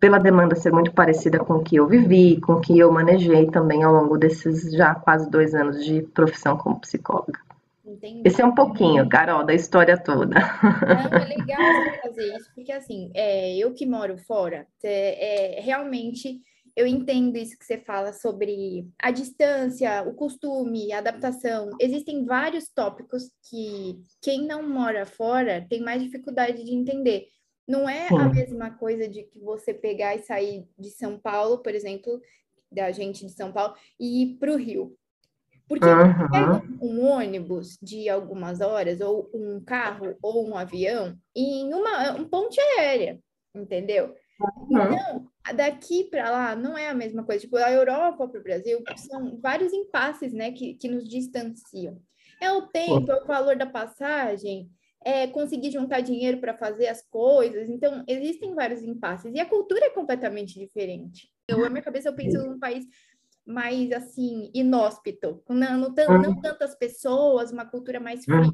pela 0.00 0.18
demanda 0.18 0.56
ser 0.56 0.72
muito 0.72 0.92
parecida 0.92 1.38
com 1.38 1.54
o 1.54 1.62
que 1.62 1.76
eu 1.76 1.86
vivi, 1.86 2.40
com 2.40 2.54
o 2.54 2.60
que 2.60 2.76
eu 2.76 2.90
manejei 2.90 3.46
também 3.46 3.84
ao 3.84 3.92
longo 3.92 4.18
desses 4.18 4.72
já 4.72 4.94
quase 4.94 5.30
dois 5.30 5.54
anos 5.54 5.84
de 5.84 6.02
profissão 6.02 6.56
como 6.56 6.80
psicóloga. 6.80 7.38
Entendi. 7.92 8.22
Esse 8.24 8.40
é 8.40 8.44
um 8.44 8.54
pouquinho, 8.54 9.06
Carol, 9.08 9.44
da 9.44 9.52
história 9.52 10.02
toda. 10.02 10.34
Não, 10.34 11.18
é 11.20 11.36
legal 11.36 11.60
você 11.60 11.98
fazer 12.00 12.36
isso, 12.36 12.50
porque 12.54 12.72
assim, 12.72 13.10
é, 13.14 13.56
eu 13.56 13.74
que 13.74 13.84
moro 13.84 14.16
fora, 14.16 14.66
é, 14.82 15.58
é, 15.58 15.60
realmente 15.60 16.40
eu 16.74 16.86
entendo 16.86 17.36
isso 17.36 17.58
que 17.58 17.66
você 17.66 17.76
fala 17.76 18.14
sobre 18.14 18.88
a 18.98 19.10
distância, 19.10 20.02
o 20.04 20.14
costume, 20.14 20.90
a 20.90 20.98
adaptação. 20.98 21.68
Existem 21.78 22.24
vários 22.24 22.70
tópicos 22.70 23.30
que 23.50 24.00
quem 24.22 24.46
não 24.46 24.66
mora 24.66 25.04
fora 25.04 25.66
tem 25.68 25.82
mais 25.82 26.02
dificuldade 26.02 26.64
de 26.64 26.74
entender. 26.74 27.26
Não 27.68 27.86
é 27.86 28.08
Sim. 28.08 28.16
a 28.16 28.28
mesma 28.28 28.70
coisa 28.70 29.06
de 29.06 29.22
que 29.24 29.38
você 29.38 29.74
pegar 29.74 30.16
e 30.16 30.22
sair 30.22 30.66
de 30.78 30.88
São 30.90 31.18
Paulo, 31.18 31.58
por 31.58 31.74
exemplo, 31.74 32.18
da 32.70 32.90
gente 32.90 33.26
de 33.26 33.32
São 33.32 33.52
Paulo, 33.52 33.74
e 34.00 34.22
ir 34.22 34.38
para 34.38 34.52
o 34.52 34.56
Rio 34.56 34.96
Porque 35.72 35.86
uhum. 35.86 36.30
pega 36.30 36.62
um 36.82 37.06
ônibus 37.06 37.78
de 37.80 38.06
algumas 38.10 38.60
horas, 38.60 39.00
ou 39.00 39.30
um 39.32 39.58
carro, 39.64 40.14
ou 40.20 40.46
um 40.46 40.54
avião, 40.54 41.16
em 41.34 41.72
uma 41.72 42.12
um 42.12 42.28
ponte 42.28 42.60
aérea, 42.60 43.18
entendeu? 43.54 44.14
Uhum. 44.38 44.82
Então, 44.82 45.26
daqui 45.56 46.04
para 46.04 46.30
lá 46.30 46.54
não 46.54 46.76
é 46.76 46.88
a 46.88 46.94
mesma 46.94 47.24
coisa. 47.24 47.40
Tipo, 47.40 47.56
a 47.56 47.72
Europa 47.72 48.28
para 48.28 48.38
o 48.38 48.42
Brasil 48.42 48.82
são 48.98 49.40
vários 49.40 49.72
impasses, 49.72 50.34
né, 50.34 50.52
que, 50.52 50.74
que 50.74 50.88
nos 50.88 51.08
distanciam. 51.08 51.98
É 52.38 52.52
o 52.52 52.66
tempo, 52.66 53.10
é 53.10 53.22
o 53.22 53.26
valor 53.26 53.56
da 53.56 53.66
passagem, 53.66 54.68
é 55.02 55.26
conseguir 55.26 55.70
juntar 55.70 56.00
dinheiro 56.00 56.38
para 56.38 56.52
fazer 56.52 56.88
as 56.88 57.00
coisas. 57.00 57.70
Então, 57.70 58.04
existem 58.06 58.54
vários 58.54 58.82
impasses. 58.82 59.32
E 59.34 59.40
a 59.40 59.46
cultura 59.46 59.86
é 59.86 59.90
completamente 59.90 60.58
diferente. 60.58 61.32
Eu, 61.48 61.60
na 61.60 61.70
minha 61.70 61.82
cabeça, 61.82 62.10
eu 62.10 62.14
penso 62.14 62.38
num 62.38 62.58
país 62.58 62.84
mais, 63.46 63.90
assim, 63.92 64.50
inóspito. 64.54 65.42
Não, 65.48 65.78
não, 65.78 65.94
não 65.94 66.40
tantas 66.40 66.74
pessoas, 66.74 67.50
uma 67.50 67.64
cultura 67.64 67.98
mais 67.98 68.24
fria. 68.24 68.52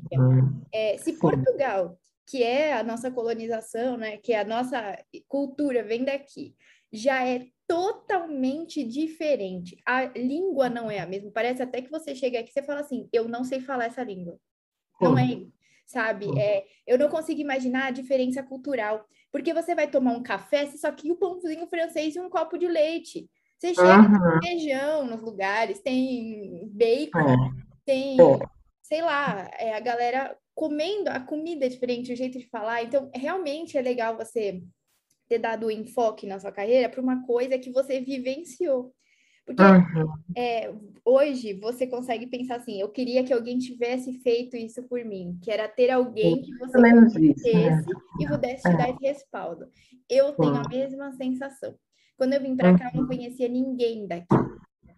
É, 0.72 0.96
se 0.98 1.14
Portugal, 1.14 1.98
que 2.26 2.42
é 2.42 2.72
a 2.72 2.82
nossa 2.82 3.10
colonização, 3.10 3.96
né, 3.96 4.16
que 4.16 4.32
é 4.32 4.40
a 4.40 4.44
nossa 4.44 4.98
cultura, 5.26 5.82
vem 5.82 6.04
daqui, 6.04 6.54
já 6.92 7.26
é 7.26 7.46
totalmente 7.66 8.82
diferente. 8.82 9.76
A 9.86 10.06
língua 10.06 10.70
não 10.70 10.90
é 10.90 11.00
a 11.00 11.06
mesma. 11.06 11.30
Parece 11.30 11.62
até 11.62 11.82
que 11.82 11.90
você 11.90 12.14
chega 12.14 12.40
aqui 12.40 12.50
e 12.50 12.52
você 12.52 12.62
fala 12.62 12.80
assim, 12.80 13.08
eu 13.12 13.28
não 13.28 13.44
sei 13.44 13.60
falar 13.60 13.86
essa 13.86 14.02
língua. 14.02 14.38
Não 15.00 15.16
é 15.18 15.42
sabe? 15.88 16.26
É, 16.38 16.66
eu 16.86 16.98
não 16.98 17.08
consigo 17.08 17.40
imaginar 17.40 17.86
a 17.86 17.90
diferença 17.90 18.42
cultural, 18.42 19.06
porque 19.32 19.54
você 19.54 19.74
vai 19.74 19.90
tomar 19.90 20.12
um 20.12 20.22
café, 20.22 20.66
só 20.66 20.92
quer 20.92 21.10
o 21.10 21.16
pãozinho 21.16 21.66
francês 21.66 22.14
e 22.14 22.20
um 22.20 22.28
copo 22.28 22.58
de 22.58 22.68
leite. 22.68 23.28
Você 23.58 23.74
chega 23.74 23.98
uhum. 23.98 24.40
tem 24.40 24.50
feijão 24.50 25.06
nos 25.06 25.20
lugares, 25.20 25.80
tem 25.80 26.70
bacon, 26.72 27.18
é. 27.18 27.36
tem, 27.84 28.20
é. 28.20 28.38
sei 28.80 29.02
lá, 29.02 29.50
é, 29.58 29.74
a 29.74 29.80
galera 29.80 30.36
comendo 30.54 31.10
a 31.10 31.20
comida 31.20 31.66
é 31.66 31.68
diferente, 31.68 32.12
o 32.12 32.16
jeito 32.16 32.38
de 32.38 32.48
falar. 32.48 32.84
Então, 32.84 33.10
realmente 33.12 33.76
é 33.76 33.82
legal 33.82 34.16
você 34.16 34.62
ter 35.28 35.38
dado 35.38 35.70
enfoque 35.70 36.26
na 36.26 36.38
sua 36.38 36.52
carreira 36.52 36.88
para 36.88 37.00
uma 37.00 37.26
coisa 37.26 37.58
que 37.58 37.70
você 37.70 38.00
vivenciou. 38.00 38.92
Porque 39.44 39.62
uhum. 39.62 40.12
é, 40.36 40.72
hoje 41.04 41.54
você 41.54 41.86
consegue 41.86 42.26
pensar 42.26 42.56
assim, 42.56 42.78
eu 42.78 42.90
queria 42.90 43.24
que 43.24 43.32
alguém 43.32 43.58
tivesse 43.58 44.12
feito 44.20 44.56
isso 44.56 44.82
por 44.82 45.02
mim, 45.04 45.38
que 45.42 45.50
era 45.50 45.66
ter 45.66 45.90
alguém 45.90 46.42
que 46.42 46.54
você 46.58 46.78
conhecesse 46.78 47.52
né? 47.52 47.82
e 48.20 48.26
pudesse 48.26 48.62
te 48.62 48.68
é. 48.68 48.76
dar 48.76 48.90
esse 48.90 49.00
respaldo. 49.00 49.66
Eu 50.08 50.32
tenho 50.32 50.54
a 50.54 50.68
mesma 50.68 51.12
sensação. 51.12 51.74
Quando 52.18 52.34
eu 52.34 52.42
vim 52.42 52.54
para 52.54 52.76
cá, 52.76 52.90
eu 52.92 53.00
não 53.00 53.06
conhecia 53.06 53.48
ninguém 53.48 54.06
daqui. 54.06 54.26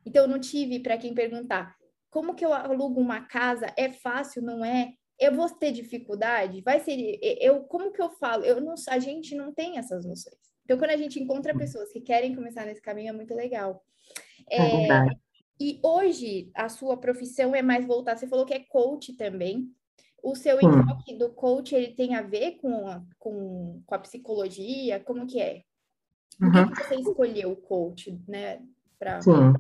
Então, 0.05 0.25
eu 0.25 0.29
não 0.29 0.41
tive 0.41 0.81
para 0.81 0.99
quem 0.99 1.15
perguntar 1.15 1.77
como 2.11 2.35
que 2.35 2.45
eu 2.45 2.53
alugo 2.53 3.01
uma 3.01 3.21
casa? 3.21 3.73
É 3.77 3.89
fácil, 3.89 4.43
não 4.43 4.65
é? 4.65 4.93
Eu 5.19 5.35
vou 5.35 5.49
ter 5.49 5.71
dificuldade? 5.71 6.63
Vai 6.63 6.81
ser 6.81 7.19
eu 7.41 7.61
como 7.65 7.93
que 7.93 8.03
eu 8.03 8.11
falo? 8.11 8.45
Eu 8.45 8.61
não, 8.61 8.75
a 8.89 8.99
gente 8.99 9.35
não 9.35 9.53
tem 9.53 9.79
essas 9.79 10.05
noções. 10.05 10.35
Então, 10.65 10.79
quando 10.79 10.91
a 10.91 10.97
gente 10.97 11.23
encontra 11.23 11.57
pessoas 11.57 11.93
que 11.93 12.01
querem 12.01 12.35
começar 12.35 12.65
nesse 12.65 12.83
caminho, 12.83 13.11
é 13.11 13.13
muito 13.13 13.35
legal. 13.35 13.85
É, 14.51 14.89
é 14.89 15.07
e 15.61 15.79
hoje 15.83 16.51
a 16.55 16.71
sua 16.71 16.97
profissão 16.97 17.55
é 17.55 17.61
mais 17.61 17.87
voltada, 17.87 18.19
você 18.19 18.27
falou 18.27 18.47
que 18.47 18.55
é 18.55 18.61
coach 18.61 19.13
também. 19.13 19.71
O 20.23 20.35
seu 20.35 20.57
hum. 20.57 20.81
enfoque 20.81 21.17
do 21.17 21.31
coach 21.33 21.75
ele 21.75 21.95
tem 21.95 22.15
a 22.15 22.23
ver 22.23 22.53
com 22.53 22.89
a, 22.89 23.05
com, 23.19 23.83
com 23.87 23.95
a 23.95 23.99
psicologia? 23.99 25.01
Como 25.01 25.27
que 25.27 25.41
é? 25.41 25.63
Por 26.41 26.49
uhum. 26.49 26.69
que 26.69 26.85
você 26.85 26.95
escolheu 26.95 27.53
o 27.53 27.57
coach, 27.57 28.19
né? 28.27 28.59
Pra, 28.99 29.21
Sim. 29.21 29.55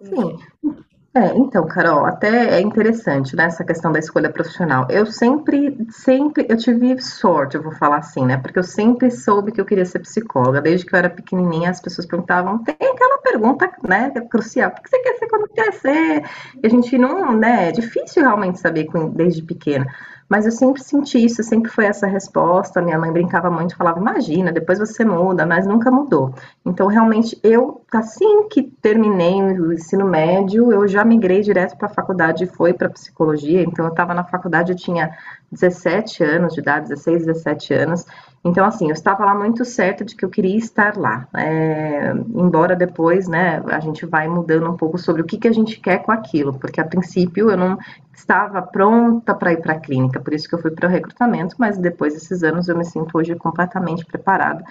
Sim. 0.00 0.38
É? 0.68 0.82
É, 1.14 1.36
então, 1.36 1.66
Carol, 1.66 2.06
até 2.06 2.58
é 2.58 2.60
interessante, 2.62 3.36
né, 3.36 3.44
essa 3.44 3.62
questão 3.62 3.92
da 3.92 3.98
escolha 3.98 4.30
profissional. 4.30 4.86
Eu 4.88 5.04
sempre, 5.04 5.76
sempre, 5.90 6.46
eu 6.48 6.56
tive 6.56 6.98
sorte, 7.02 7.54
eu 7.54 7.62
vou 7.62 7.72
falar 7.72 7.98
assim, 7.98 8.24
né, 8.24 8.38
porque 8.38 8.58
eu 8.58 8.62
sempre 8.62 9.10
soube 9.10 9.52
que 9.52 9.60
eu 9.60 9.66
queria 9.66 9.84
ser 9.84 9.98
psicóloga. 9.98 10.62
Desde 10.62 10.86
que 10.86 10.94
eu 10.94 10.98
era 10.98 11.10
pequenininha, 11.10 11.68
as 11.68 11.82
pessoas 11.82 12.06
perguntavam, 12.06 12.64
tem 12.64 12.74
aquela 12.80 13.18
pergunta, 13.18 13.70
né, 13.86 14.08
que 14.08 14.18
é 14.20 14.22
crucial, 14.22 14.70
o 14.70 14.82
que 14.82 14.88
você 14.88 14.98
quer 15.00 15.18
ser 15.18 15.26
quando 15.26 15.48
crescer? 15.48 16.24
E 16.62 16.66
a 16.66 16.70
gente 16.70 16.96
não, 16.96 17.36
né, 17.36 17.68
é 17.68 17.72
difícil 17.72 18.22
realmente 18.22 18.58
saber 18.58 18.88
desde 19.14 19.42
pequena. 19.42 19.86
Mas 20.32 20.46
eu 20.46 20.50
sempre 20.50 20.82
senti 20.82 21.22
isso, 21.22 21.42
sempre 21.42 21.70
foi 21.70 21.84
essa 21.84 22.06
resposta. 22.06 22.80
Minha 22.80 22.98
mãe 22.98 23.12
brincava 23.12 23.50
muito, 23.50 23.76
falava: 23.76 24.00
Imagina, 24.00 24.50
depois 24.50 24.78
você 24.78 25.04
muda, 25.04 25.44
mas 25.44 25.66
nunca 25.66 25.90
mudou. 25.90 26.34
Então, 26.64 26.86
realmente, 26.86 27.38
eu, 27.42 27.84
assim 27.92 28.48
que 28.48 28.62
terminei 28.62 29.42
o 29.42 29.74
ensino 29.74 30.06
médio, 30.06 30.72
eu 30.72 30.88
já 30.88 31.04
migrei 31.04 31.42
direto 31.42 31.76
para 31.76 31.86
a 31.86 31.92
faculdade 31.92 32.44
e 32.44 32.46
foi 32.46 32.72
para 32.72 32.88
psicologia. 32.88 33.60
Então, 33.60 33.84
eu 33.84 33.90
estava 33.90 34.14
na 34.14 34.24
faculdade, 34.24 34.72
eu 34.72 34.76
tinha 34.76 35.14
17 35.52 36.24
anos 36.24 36.54
de 36.54 36.60
idade, 36.60 36.88
16, 36.88 37.26
17 37.26 37.74
anos. 37.74 38.06
Então, 38.44 38.64
assim, 38.64 38.88
eu 38.88 38.92
estava 38.92 39.24
lá 39.24 39.34
muito 39.34 39.64
certa 39.64 40.04
de 40.04 40.16
que 40.16 40.24
eu 40.24 40.30
queria 40.30 40.56
estar 40.56 40.96
lá. 40.96 41.28
É, 41.36 42.12
embora 42.34 42.74
depois, 42.74 43.28
né, 43.28 43.62
a 43.68 43.78
gente 43.78 44.04
vai 44.04 44.26
mudando 44.26 44.68
um 44.68 44.76
pouco 44.76 44.98
sobre 44.98 45.22
o 45.22 45.24
que, 45.24 45.38
que 45.38 45.46
a 45.46 45.52
gente 45.52 45.78
quer 45.78 45.98
com 45.98 46.10
aquilo, 46.10 46.58
porque 46.58 46.80
a 46.80 46.84
princípio 46.84 47.50
eu 47.50 47.56
não 47.56 47.78
estava 48.12 48.60
pronta 48.62 49.34
para 49.34 49.52
ir 49.52 49.60
para 49.60 49.74
a 49.74 49.80
clínica, 49.80 50.20
por 50.20 50.34
isso 50.34 50.48
que 50.48 50.54
eu 50.54 50.60
fui 50.60 50.70
para 50.70 50.88
o 50.88 50.90
recrutamento, 50.90 51.54
mas 51.58 51.78
depois 51.78 52.14
desses 52.14 52.42
anos 52.42 52.68
eu 52.68 52.76
me 52.76 52.84
sinto 52.84 53.16
hoje 53.16 53.34
completamente 53.36 54.04
preparada. 54.04 54.64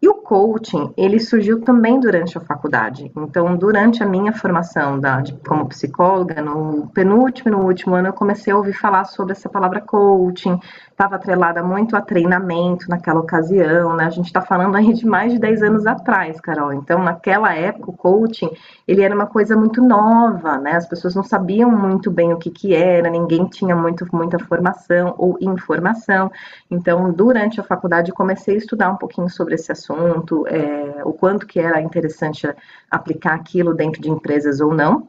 E 0.00 0.08
o 0.08 0.14
coaching, 0.14 0.92
ele 0.96 1.18
surgiu 1.18 1.62
também 1.62 1.98
durante 1.98 2.36
a 2.36 2.40
faculdade. 2.40 3.10
Então, 3.16 3.56
durante 3.56 4.02
a 4.02 4.06
minha 4.06 4.32
formação 4.32 5.00
da, 5.00 5.22
de, 5.22 5.32
como 5.38 5.68
psicóloga, 5.68 6.42
no 6.42 6.88
penúltimo 6.88 7.48
e 7.48 7.52
no 7.52 7.64
último 7.64 7.94
ano, 7.94 8.08
eu 8.08 8.12
comecei 8.12 8.52
a 8.52 8.56
ouvir 8.56 8.74
falar 8.74 9.04
sobre 9.04 9.32
essa 9.32 9.48
palavra 9.48 9.80
coaching, 9.80 10.60
estava 10.96 11.16
atrelada 11.16 11.62
muito 11.62 11.94
a 11.94 12.00
treinamento 12.00 12.88
naquela 12.88 13.20
ocasião, 13.20 13.94
né? 13.94 14.06
A 14.06 14.10
gente 14.10 14.28
está 14.28 14.40
falando 14.40 14.76
aí 14.76 14.94
de 14.94 15.04
mais 15.04 15.30
de 15.30 15.38
10 15.38 15.62
anos 15.62 15.86
atrás, 15.86 16.40
Carol. 16.40 16.72
Então, 16.72 17.02
naquela 17.02 17.54
época, 17.54 17.90
o 17.90 17.92
coaching, 17.92 18.50
ele 18.88 19.02
era 19.02 19.14
uma 19.14 19.26
coisa 19.26 19.54
muito 19.54 19.82
nova, 19.82 20.56
né? 20.56 20.72
As 20.72 20.88
pessoas 20.88 21.14
não 21.14 21.22
sabiam 21.22 21.70
muito 21.70 22.10
bem 22.10 22.32
o 22.32 22.38
que 22.38 22.50
que 22.50 22.74
era, 22.74 23.10
ninguém 23.10 23.44
tinha 23.44 23.76
muito, 23.76 24.06
muita 24.10 24.38
formação 24.38 25.14
ou 25.18 25.36
informação. 25.38 26.32
Então, 26.70 27.12
durante 27.12 27.60
a 27.60 27.62
faculdade, 27.62 28.10
comecei 28.10 28.54
a 28.54 28.58
estudar 28.58 28.90
um 28.90 28.96
pouquinho 28.96 29.28
sobre 29.28 29.54
esse 29.54 29.70
assunto, 29.70 30.46
é, 30.46 31.02
o 31.04 31.12
quanto 31.12 31.46
que 31.46 31.60
era 31.60 31.78
interessante 31.78 32.48
aplicar 32.90 33.34
aquilo 33.34 33.74
dentro 33.74 34.00
de 34.00 34.08
empresas 34.10 34.62
ou 34.62 34.72
não. 34.72 35.06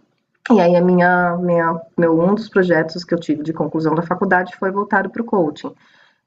E 0.49 0.61
aí 0.61 0.75
a 0.77 0.81
minha, 0.81 1.35
minha, 1.37 1.81
meu, 1.97 2.17
um 2.17 2.33
dos 2.33 2.47
projetos 2.47 3.03
que 3.03 3.13
eu 3.13 3.19
tive 3.19 3.43
de 3.43 3.51
conclusão 3.51 3.93
da 3.93 4.01
faculdade 4.01 4.55
foi 4.55 4.71
voltado 4.71 5.09
para 5.09 5.21
o 5.21 5.25
coaching, 5.25 5.73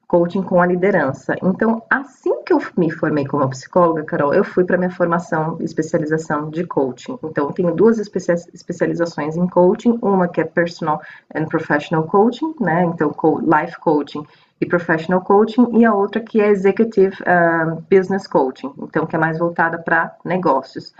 coaching 0.07 0.43
com 0.43 0.61
a 0.61 0.65
liderança. 0.65 1.35
Então, 1.41 1.81
assim 1.89 2.43
que 2.43 2.53
eu 2.53 2.61
me 2.77 2.91
formei 2.91 3.25
como 3.25 3.49
psicóloga, 3.49 4.03
Carol, 4.03 4.31
eu 4.31 4.43
fui 4.43 4.63
para 4.63 4.77
minha 4.77 4.91
formação, 4.91 5.57
especialização 5.59 6.51
de 6.51 6.65
coaching. 6.65 7.17
Então, 7.23 7.47
eu 7.47 7.53
tenho 7.53 7.73
duas 7.73 7.97
especializações 7.97 9.35
em 9.35 9.47
coaching, 9.47 9.97
uma 10.03 10.27
que 10.27 10.39
é 10.39 10.43
personal 10.43 11.01
and 11.33 11.45
professional 11.45 12.03
coaching, 12.03 12.53
né? 12.59 12.83
Então, 12.83 13.11
life 13.41 13.79
coaching 13.79 14.23
e 14.61 14.65
professional 14.67 15.21
coaching, 15.21 15.67
e 15.79 15.83
a 15.83 15.93
outra 15.93 16.21
que 16.21 16.39
é 16.39 16.49
executive 16.49 17.17
uh, 17.23 17.81
business 17.89 18.27
coaching, 18.27 18.71
então 18.83 19.07
que 19.07 19.15
é 19.15 19.19
mais 19.19 19.39
voltada 19.39 19.79
para 19.79 20.15
negócios. 20.23 20.93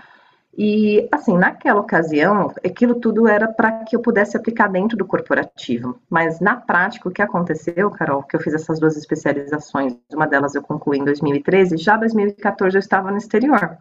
E, 0.56 1.08
assim, 1.10 1.38
naquela 1.38 1.80
ocasião, 1.80 2.52
aquilo 2.64 2.96
tudo 2.96 3.26
era 3.26 3.48
para 3.48 3.84
que 3.84 3.96
eu 3.96 4.00
pudesse 4.00 4.36
aplicar 4.36 4.68
dentro 4.68 4.98
do 4.98 5.06
corporativo. 5.06 5.98
Mas, 6.10 6.40
na 6.40 6.56
prática, 6.56 7.08
o 7.08 7.12
que 7.12 7.22
aconteceu, 7.22 7.90
Carol, 7.90 8.22
que 8.22 8.36
eu 8.36 8.40
fiz 8.40 8.52
essas 8.52 8.78
duas 8.78 8.96
especializações, 8.96 9.96
uma 10.12 10.26
delas 10.26 10.54
eu 10.54 10.62
concluí 10.62 10.98
em 10.98 11.04
2013, 11.04 11.78
já 11.78 11.96
em 11.96 12.00
2014 12.00 12.76
eu 12.76 12.80
estava 12.80 13.10
no 13.10 13.16
exterior. 13.16 13.78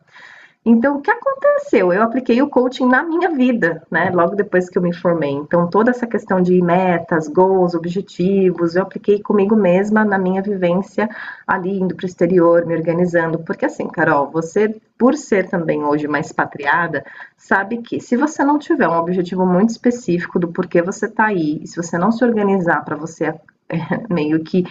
Então, 0.63 0.97
o 0.97 1.01
que 1.01 1.09
aconteceu? 1.09 1.91
Eu 1.91 2.03
apliquei 2.03 2.39
o 2.39 2.47
coaching 2.47 2.85
na 2.85 3.01
minha 3.03 3.31
vida, 3.31 3.81
né? 3.89 4.11
Logo 4.13 4.35
depois 4.35 4.69
que 4.69 4.77
eu 4.77 4.81
me 4.81 4.93
formei. 4.93 5.31
Então, 5.31 5.67
toda 5.67 5.89
essa 5.89 6.05
questão 6.05 6.39
de 6.39 6.61
metas, 6.61 7.27
goals, 7.27 7.73
objetivos, 7.73 8.75
eu 8.75 8.83
apliquei 8.83 9.19
comigo 9.19 9.55
mesma 9.55 10.05
na 10.05 10.19
minha 10.19 10.39
vivência 10.39 11.09
ali, 11.47 11.79
indo 11.79 11.95
para 11.95 12.03
o 12.03 12.07
exterior, 12.07 12.63
me 12.67 12.75
organizando. 12.75 13.39
Porque, 13.39 13.65
assim, 13.65 13.87
Carol, 13.87 14.29
você, 14.29 14.79
por 14.99 15.15
ser 15.15 15.49
também 15.49 15.83
hoje 15.83 16.07
mais 16.07 16.27
expatriada, 16.27 17.03
sabe 17.35 17.79
que 17.79 17.99
se 17.99 18.15
você 18.15 18.43
não 18.43 18.59
tiver 18.59 18.87
um 18.87 18.99
objetivo 18.99 19.43
muito 19.47 19.71
específico 19.71 20.37
do 20.37 20.49
porquê 20.49 20.79
você 20.83 21.07
está 21.07 21.25
aí, 21.25 21.59
e 21.63 21.67
se 21.67 21.75
você 21.75 21.97
não 21.97 22.11
se 22.11 22.23
organizar 22.23 22.85
para 22.85 22.95
você 22.95 23.33
meio 24.11 24.43
que 24.43 24.63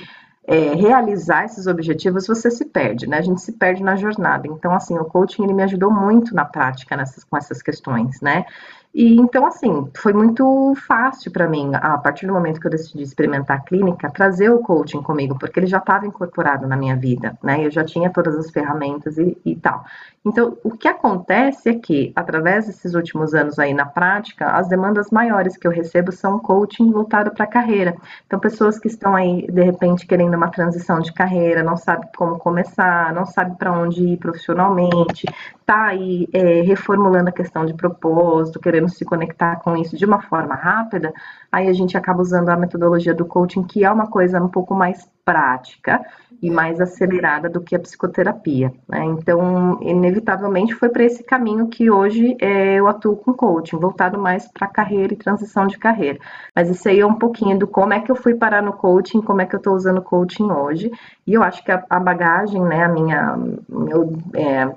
é, 0.50 0.75
realizar 0.75 1.45
esses 1.45 1.69
objetivos, 1.69 2.26
você 2.26 2.50
se 2.50 2.64
perde, 2.64 3.07
né? 3.07 3.19
A 3.19 3.23
gente 3.23 3.40
se 3.40 3.52
perde 3.52 3.85
na 3.85 3.95
jornada. 3.95 4.49
Então, 4.49 4.75
assim, 4.75 4.99
o 4.99 5.04
coaching 5.04 5.45
ele 5.45 5.54
me 5.54 5.62
ajudou 5.62 5.92
muito 5.92 6.35
na 6.35 6.45
prática 6.45 6.97
nessas, 6.97 7.23
com 7.23 7.37
essas 7.37 7.62
questões, 7.62 8.21
né? 8.21 8.45
E 8.92 9.14
então, 9.14 9.47
assim, 9.47 9.88
foi 9.97 10.12
muito 10.12 10.75
fácil 10.87 11.30
para 11.30 11.49
mim, 11.49 11.70
a 11.75 11.97
partir 11.97 12.26
do 12.26 12.32
momento 12.32 12.61
que 12.61 12.66
eu 12.66 12.70
decidi 12.70 13.04
experimentar 13.04 13.59
a 13.59 13.61
clínica, 13.61 14.11
trazer 14.11 14.50
o 14.50 14.59
coaching 14.59 15.00
comigo, 15.00 15.38
porque 15.38 15.61
ele 15.61 15.68
já 15.68 15.78
estava 15.78 16.06
incorporado 16.06 16.66
na 16.66 16.76
minha 16.76 16.97
vida, 16.97 17.38
né? 17.40 17.64
Eu 17.64 17.70
já 17.70 17.85
tinha 17.85 18.11
todas 18.11 18.37
as 18.37 18.50
ferramentas 18.50 19.16
e, 19.16 19.38
e, 19.44 19.54
tal. 19.54 19.85
Então, 20.25 20.59
o 20.64 20.73
que 20.73 20.88
acontece 20.88 21.68
é 21.68 21.75
que, 21.75 22.12
através 22.16 22.66
desses 22.66 22.94
últimos 22.94 23.32
anos 23.32 23.61
aí 23.61 23.73
na 23.73 23.87
prática, 23.87 24.47
as 24.47 24.68
demandas 24.68 25.09
maiores 25.11 25.56
que 25.56 25.68
eu 25.68 25.70
recebo 25.70 26.11
são 26.11 26.40
coaching 26.40 26.90
voltado 26.90 27.30
para 27.30 27.44
a 27.44 27.49
carreira. 27.49 27.97
Então, 28.26 28.40
pessoas 28.40 28.78
que 28.78 28.88
estão 28.88 29.14
aí, 29.14 29.47
de 29.47 29.62
repente, 29.62 30.04
querendo 30.04 30.35
uma 30.35 30.50
transição 30.50 30.99
de 30.99 31.12
carreira, 31.12 31.62
não 31.62 31.76
sabe 31.76 32.09
como 32.16 32.38
começar, 32.38 33.14
não 33.14 33.25
sabe 33.25 33.56
para 33.56 33.73
onde 33.73 34.02
ir 34.02 34.16
profissionalmente, 34.16 35.26
tá 35.64 35.87
aí 35.87 36.28
é, 36.32 36.62
reformulando 36.62 37.28
a 37.28 37.32
questão 37.32 37.64
de 37.64 37.73
propósito, 37.73 38.59
querendo 38.59 38.80
se 38.89 39.05
conectar 39.05 39.57
com 39.57 39.77
isso 39.77 39.97
de 39.97 40.05
uma 40.05 40.21
forma 40.23 40.55
rápida, 40.55 41.13
aí 41.51 41.69
a 41.69 41.73
gente 41.73 41.97
acaba 41.97 42.23
usando 42.23 42.49
a 42.49 42.57
metodologia 42.57 43.15
do 43.15 43.25
coaching, 43.25 43.63
que 43.63 43.85
é 43.85 43.91
uma 43.91 44.07
coisa 44.07 44.43
um 44.43 44.49
pouco 44.49 44.75
mais 44.75 45.09
prática 45.25 46.05
e 46.43 46.51
mais 46.51 46.81
acelerada 46.81 47.49
do 47.49 47.61
que 47.61 47.77
a 47.77 47.79
psicoterapia. 47.79 48.73
Né? 48.89 49.05
Então, 49.05 49.79
inevitavelmente, 49.83 50.75
foi 50.75 50.89
para 50.89 51.05
esse 51.05 51.23
caminho 51.23 51.69
que 51.69 51.91
hoje 51.91 52.37
é, 52.41 52.77
eu 52.77 52.89
atuo 52.89 53.17
com 53.17 53.35
coaching, 53.35 53.77
voltado 53.77 54.19
mais 54.19 54.49
para 54.49 54.67
carreira 54.67 55.13
e 55.13 55.17
transição 55.17 55.67
de 55.67 55.79
carreira. 55.79 56.19
Mas 56.57 56.71
isso 56.71 56.89
aí 56.89 57.01
é 57.01 57.07
um 57.07 57.15
pouquinho 57.15 57.59
do 57.59 57.67
como 57.67 57.93
é 57.93 58.01
que 58.01 58.11
eu 58.11 58.17
fui 58.17 58.35
parar 58.35 58.63
no 58.63 58.73
coaching, 58.73 59.21
como 59.21 59.43
é 59.43 59.47
que 59.47 59.55
eu 59.55 59.59
estou 59.59 59.75
usando 59.75 60.01
coaching 60.01 60.51
hoje. 60.51 60.91
E 61.27 61.35
eu 61.35 61.43
acho 61.43 61.63
que 61.63 61.71
a, 61.71 61.85
a 61.91 62.01
bagagem, 62.01 62.63
né, 62.63 62.85
a 62.85 62.89
minha, 62.89 63.39
meu 63.69 64.17
é, 64.35 64.73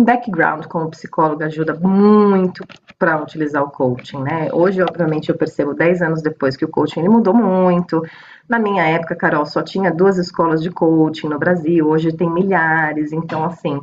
background 0.00 0.64
como 0.66 0.90
psicóloga 0.90 1.46
ajuda 1.46 1.74
muito 1.74 2.66
para 2.98 3.20
utilizar 3.20 3.62
o 3.62 3.70
coaching, 3.70 4.22
né? 4.22 4.48
Hoje, 4.52 4.82
obviamente, 4.82 5.28
eu 5.28 5.36
percebo 5.36 5.74
10 5.74 6.02
anos 6.02 6.22
depois 6.22 6.56
que 6.56 6.64
o 6.64 6.68
coaching 6.68 7.00
ele 7.00 7.08
mudou 7.08 7.34
muito. 7.34 8.02
Na 8.48 8.58
minha 8.58 8.84
época, 8.84 9.16
Carol, 9.16 9.46
só 9.46 9.62
tinha 9.62 9.90
duas 9.90 10.18
escolas 10.18 10.62
de 10.62 10.70
coaching 10.70 11.28
no 11.28 11.38
Brasil, 11.38 11.86
hoje 11.88 12.12
tem 12.12 12.30
milhares, 12.30 13.12
então, 13.12 13.44
assim, 13.44 13.80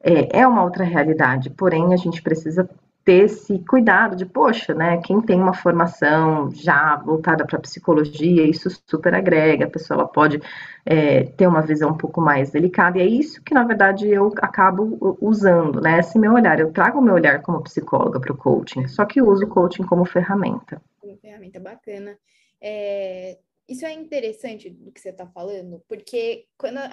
é, 0.00 0.40
é 0.40 0.46
uma 0.46 0.62
outra 0.62 0.84
realidade. 0.84 1.50
Porém, 1.50 1.92
a 1.92 1.96
gente 1.96 2.22
precisa 2.22 2.68
ter 3.04 3.24
esse 3.24 3.58
cuidado 3.58 4.16
de, 4.16 4.24
poxa, 4.24 4.72
né, 4.72 5.00
quem 5.04 5.20
tem 5.20 5.38
uma 5.38 5.52
formação 5.52 6.50
já 6.50 6.96
voltada 6.96 7.44
para 7.44 7.58
psicologia, 7.58 8.48
isso 8.48 8.70
super 8.86 9.14
agrega, 9.14 9.66
a 9.66 9.70
pessoa 9.70 10.00
ela 10.00 10.08
pode 10.08 10.40
é, 10.86 11.24
ter 11.24 11.46
uma 11.46 11.60
visão 11.60 11.90
um 11.90 11.96
pouco 11.96 12.20
mais 12.20 12.50
delicada, 12.50 12.98
e 12.98 13.02
é 13.02 13.06
isso 13.06 13.42
que, 13.42 13.52
na 13.52 13.64
verdade, 13.64 14.08
eu 14.08 14.32
acabo 14.38 15.16
usando, 15.20 15.80
né, 15.80 15.98
esse 15.98 16.18
meu 16.18 16.32
olhar, 16.32 16.58
eu 16.58 16.72
trago 16.72 16.98
o 16.98 17.02
meu 17.02 17.14
olhar 17.14 17.42
como 17.42 17.62
psicóloga 17.62 18.18
para 18.18 18.32
o 18.32 18.36
coaching, 18.36 18.88
só 18.88 19.04
que 19.04 19.20
uso 19.20 19.44
o 19.44 19.48
coaching 19.48 19.82
como 19.82 20.04
ferramenta. 20.06 20.80
Como 20.98 21.16
ferramenta 21.18 21.60
bacana. 21.60 22.16
É, 22.60 23.36
isso 23.68 23.84
é 23.84 23.92
interessante 23.92 24.70
do 24.70 24.90
que 24.90 25.00
você 25.00 25.10
está 25.10 25.26
falando, 25.26 25.82
porque 25.86 26.46
quando 26.56 26.78
a, 26.78 26.88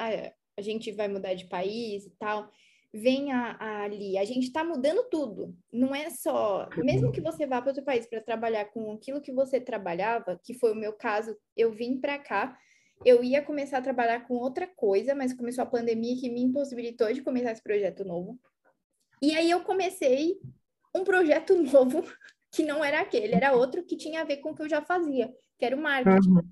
a 0.58 0.62
gente 0.62 0.92
vai 0.92 1.08
mudar 1.08 1.34
de 1.34 1.46
país 1.46 2.06
e 2.06 2.10
tal, 2.20 2.50
vem 2.94 3.32
a, 3.32 3.56
a 3.60 3.84
ali. 3.84 4.18
A 4.18 4.26
gente 4.26 4.48
está 4.48 4.64
mudando 4.64 5.08
tudo. 5.10 5.56
Não 5.72 5.96
é 5.96 6.10
só. 6.10 6.68
Mesmo 6.78 7.12
que 7.12 7.22
você 7.22 7.46
vá 7.46 7.62
para 7.62 7.72
outro 7.72 7.84
país 7.84 8.06
para 8.06 8.22
trabalhar 8.22 8.66
com 8.66 8.92
aquilo 8.92 9.22
que 9.22 9.32
você 9.32 9.60
trabalhava, 9.60 10.40
que 10.44 10.54
foi 10.54 10.72
o 10.74 10.76
meu 10.76 10.94
caso, 10.94 11.36
eu 11.56 11.72
vim 11.72 12.00
para 12.00 12.20
cá. 12.20 12.58
Eu 13.04 13.24
ia 13.24 13.42
começar 13.42 13.80
a 13.80 13.82
trabalhar 13.82 14.28
com 14.28 14.36
outra 14.36 14.68
coisa, 14.68 15.16
mas 15.16 15.34
começou 15.34 15.64
a 15.64 15.68
pandemia 15.68 16.20
que 16.20 16.30
me 16.30 16.42
impossibilitou 16.42 17.12
de 17.12 17.22
começar 17.22 17.52
esse 17.52 17.64
projeto 17.64 18.06
novo. 18.06 18.40
E 19.22 19.36
aí 19.36 19.50
eu 19.50 19.62
comecei 19.62 20.40
um 20.96 21.04
projeto 21.04 21.56
novo 21.62 22.04
que 22.52 22.64
não 22.64 22.84
era 22.84 23.00
aquele, 23.00 23.34
era 23.34 23.54
outro 23.54 23.84
que 23.84 23.96
tinha 23.96 24.22
a 24.22 24.26
ver 24.26 24.38
com 24.38 24.52
o 24.52 24.56
que 24.56 24.62
eu 24.62 24.70
já 24.70 24.82
fazia, 24.82 25.34
que 25.58 25.66
era 25.66 25.76
o 25.76 25.82
marketing. 25.82 26.30
Uhum. 26.30 26.52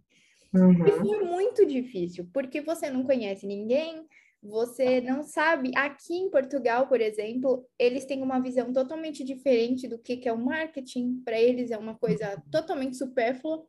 Uhum. 0.51 0.87
E 0.87 0.91
foi 0.91 1.23
muito 1.25 1.65
difícil, 1.65 2.27
porque 2.33 2.61
você 2.61 2.89
não 2.89 3.03
conhece 3.03 3.45
ninguém, 3.45 4.07
você 4.41 5.01
não 5.01 5.23
sabe. 5.23 5.71
Aqui 5.75 6.13
em 6.13 6.29
Portugal, 6.29 6.87
por 6.87 7.01
exemplo, 7.01 7.65
eles 7.77 8.05
têm 8.05 8.21
uma 8.21 8.39
visão 8.39 8.71
totalmente 8.71 9.23
diferente 9.23 9.87
do 9.87 9.99
que, 9.99 10.17
que 10.17 10.29
é 10.29 10.33
o 10.33 10.37
marketing. 10.37 11.21
Para 11.25 11.39
eles 11.39 11.71
é 11.71 11.77
uma 11.77 11.95
coisa 11.95 12.41
totalmente 12.51 12.97
supérflua. 12.97 13.65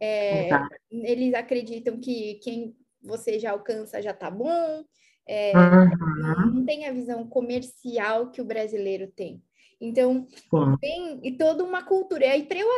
É, 0.00 0.48
eles 0.90 1.34
acreditam 1.34 1.98
que 1.98 2.34
quem 2.42 2.76
você 3.02 3.38
já 3.38 3.50
alcança 3.50 4.00
já 4.00 4.14
tá 4.14 4.30
bom. 4.30 4.84
É, 5.26 5.52
uhum. 5.56 6.54
Não 6.54 6.64
tem 6.64 6.86
a 6.86 6.92
visão 6.92 7.28
comercial 7.28 8.30
que 8.30 8.40
o 8.40 8.44
brasileiro 8.44 9.10
tem. 9.14 9.42
Então, 9.80 10.26
tem 10.80 11.20
e 11.22 11.36
toda 11.36 11.62
uma 11.62 11.84
cultura. 11.84 12.26
E 12.26 12.28
aí, 12.30 12.42
para 12.44 12.58
eu 12.58 12.68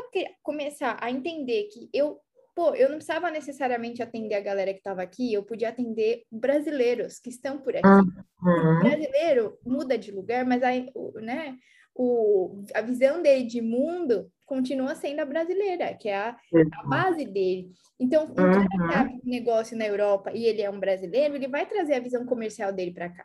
começar 0.42 0.98
a 1.00 1.10
entender 1.10 1.68
que 1.72 1.88
eu 1.92 2.18
pô, 2.60 2.74
eu 2.74 2.90
não 2.90 2.96
precisava 2.96 3.30
necessariamente 3.30 4.02
atender 4.02 4.34
a 4.34 4.40
galera 4.40 4.70
que 4.74 4.80
estava 4.80 5.00
aqui, 5.00 5.32
eu 5.32 5.42
podia 5.42 5.70
atender 5.70 6.24
brasileiros 6.30 7.18
que 7.18 7.30
estão 7.30 7.56
por 7.56 7.74
aqui. 7.74 7.88
Uhum. 7.88 8.76
O 8.76 8.80
brasileiro 8.80 9.58
muda 9.64 9.96
de 9.96 10.12
lugar, 10.12 10.44
mas 10.44 10.62
aí, 10.62 10.92
né, 11.14 11.56
o, 11.94 12.62
a 12.74 12.82
visão 12.82 13.22
dele 13.22 13.44
de 13.44 13.62
mundo 13.62 14.30
continua 14.44 14.94
sendo 14.94 15.20
a 15.20 15.24
brasileira, 15.24 15.94
que 15.94 16.10
é 16.10 16.16
a, 16.18 16.36
a 16.74 16.86
base 16.86 17.24
dele. 17.24 17.70
Então, 17.98 18.24
um 18.24 18.34
cara 18.34 18.68
que 18.68 18.94
abre 18.94 19.14
um 19.14 19.30
negócio 19.30 19.74
na 19.74 19.86
Europa 19.86 20.30
e 20.34 20.44
ele 20.44 20.60
é 20.60 20.68
um 20.68 20.78
brasileiro, 20.78 21.36
ele 21.36 21.48
vai 21.48 21.64
trazer 21.64 21.94
a 21.94 22.00
visão 22.00 22.26
comercial 22.26 22.74
dele 22.74 22.92
para 22.92 23.08
cá. 23.08 23.24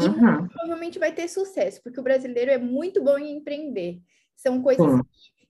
E 0.00 0.04
uhum. 0.04 0.46
provavelmente 0.46 1.00
vai 1.00 1.12
ter 1.12 1.26
sucesso, 1.26 1.82
porque 1.82 1.98
o 1.98 2.04
brasileiro 2.04 2.52
é 2.52 2.58
muito 2.58 3.02
bom 3.02 3.18
em 3.18 3.36
empreender. 3.36 3.98
São 4.36 4.62
coisas 4.62 4.86
uhum. 4.86 5.02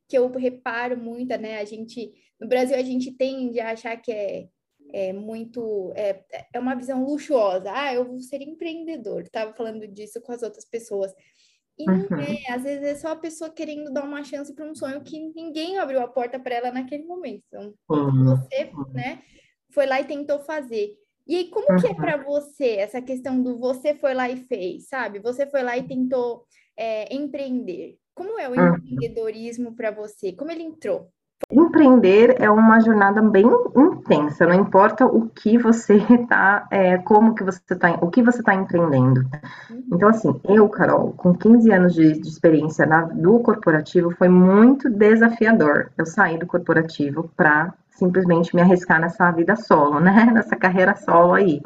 que 0.09 0.17
eu 0.17 0.31
reparo 0.31 0.97
muito, 0.97 1.37
né? 1.37 1.59
A 1.61 1.67
gente 1.67 2.24
no 2.41 2.49
Brasil, 2.49 2.77
a 2.77 2.83
gente 2.83 3.13
tende 3.13 3.61
a 3.61 3.71
achar 3.71 3.97
que 3.97 4.13
é, 4.13 4.49
é 4.93 5.13
muito. 5.13 5.93
É, 5.97 6.23
é 6.53 6.59
uma 6.59 6.75
visão 6.75 7.05
luxuosa. 7.05 7.71
Ah, 7.73 7.95
eu 7.95 8.05
vou 8.05 8.21
ser 8.21 8.43
empreendedor. 8.43 9.23
Estava 9.23 9.55
falando 9.55 9.87
disso 9.87 10.21
com 10.21 10.33
as 10.33 10.43
outras 10.43 10.65
pessoas. 10.65 11.13
E 11.79 11.85
não 11.87 11.95
uhum. 11.95 12.21
é, 12.21 12.53
às 12.53 12.63
vezes 12.63 12.85
é 12.85 12.95
só 12.95 13.09
a 13.09 13.17
pessoa 13.17 13.51
querendo 13.51 13.93
dar 13.93 14.05
uma 14.05 14.23
chance 14.23 14.55
para 14.55 14.65
um 14.65 14.75
sonho 14.75 15.03
que 15.03 15.19
ninguém 15.35 15.79
abriu 15.79 16.01
a 16.01 16.09
porta 16.09 16.39
para 16.39 16.55
ela 16.55 16.71
naquele 16.71 17.05
momento. 17.05 17.43
Então, 17.49 17.75
uhum. 17.91 18.25
você, 18.25 18.71
né, 18.93 19.21
foi 19.73 19.87
lá 19.87 20.01
e 20.01 20.05
tentou 20.05 20.39
fazer. 20.39 20.95
E 21.27 21.37
aí, 21.37 21.51
como 21.51 21.67
uhum. 21.71 21.81
que 21.81 21.87
é 21.89 21.95
para 21.95 22.23
você 22.23 22.77
essa 22.77 23.03
questão 23.03 23.43
do 23.43 23.59
você 23.59 23.95
foi 23.95 24.15
lá 24.15 24.31
e 24.31 24.37
fez, 24.37 24.89
sabe? 24.89 25.19
Você 25.19 25.47
foi 25.47 25.63
lá 25.63 25.77
e 25.77 25.89
tentou 25.89 26.45
é, 26.77 27.13
empreender. 27.13 27.99
Como 28.15 28.39
é 28.39 28.49
o 28.49 28.55
empreendedorismo 28.55 29.75
para 29.75 29.91
você? 29.91 30.33
Como 30.33 30.53
ele 30.53 30.63
entrou? 30.63 31.11
Empreender 31.51 32.37
é 32.41 32.51
uma 32.51 32.81
jornada 32.81 33.21
bem 33.23 33.47
intensa, 33.77 34.47
não 34.47 34.55
importa 34.55 35.07
o 35.07 35.29
que 35.29 35.59
você 35.59 35.97
está, 35.97 36.67
é, 36.71 36.99
como 36.99 37.35
que 37.35 37.45
você 37.45 37.61
está, 37.71 37.93
o 38.01 38.11
que 38.11 38.23
você 38.23 38.41
está 38.41 38.55
empreendendo. 38.55 39.25
Então, 39.93 40.09
assim, 40.09 40.41
eu, 40.45 40.69
Carol, 40.69 41.13
com 41.13 41.35
15 41.35 41.73
anos 41.73 41.95
de, 41.95 42.21
de 42.21 42.29
experiência 42.29 42.87
na, 42.87 43.03
do 43.03 43.41
corporativo, 43.41 44.11
foi 44.11 44.29
muito 44.29 44.91
desafiador. 44.91 45.91
Eu 45.97 46.07
saí 46.07 46.39
do 46.39 46.47
corporativo 46.47 47.31
para 47.37 47.73
simplesmente 47.91 48.55
me 48.55 48.63
arriscar 48.63 49.01
nessa 49.01 49.31
vida 49.31 49.57
solo, 49.57 50.01
né? 50.01 50.31
Nessa 50.35 50.57
carreira 50.57 50.97
solo 50.97 51.35
aí. 51.35 51.61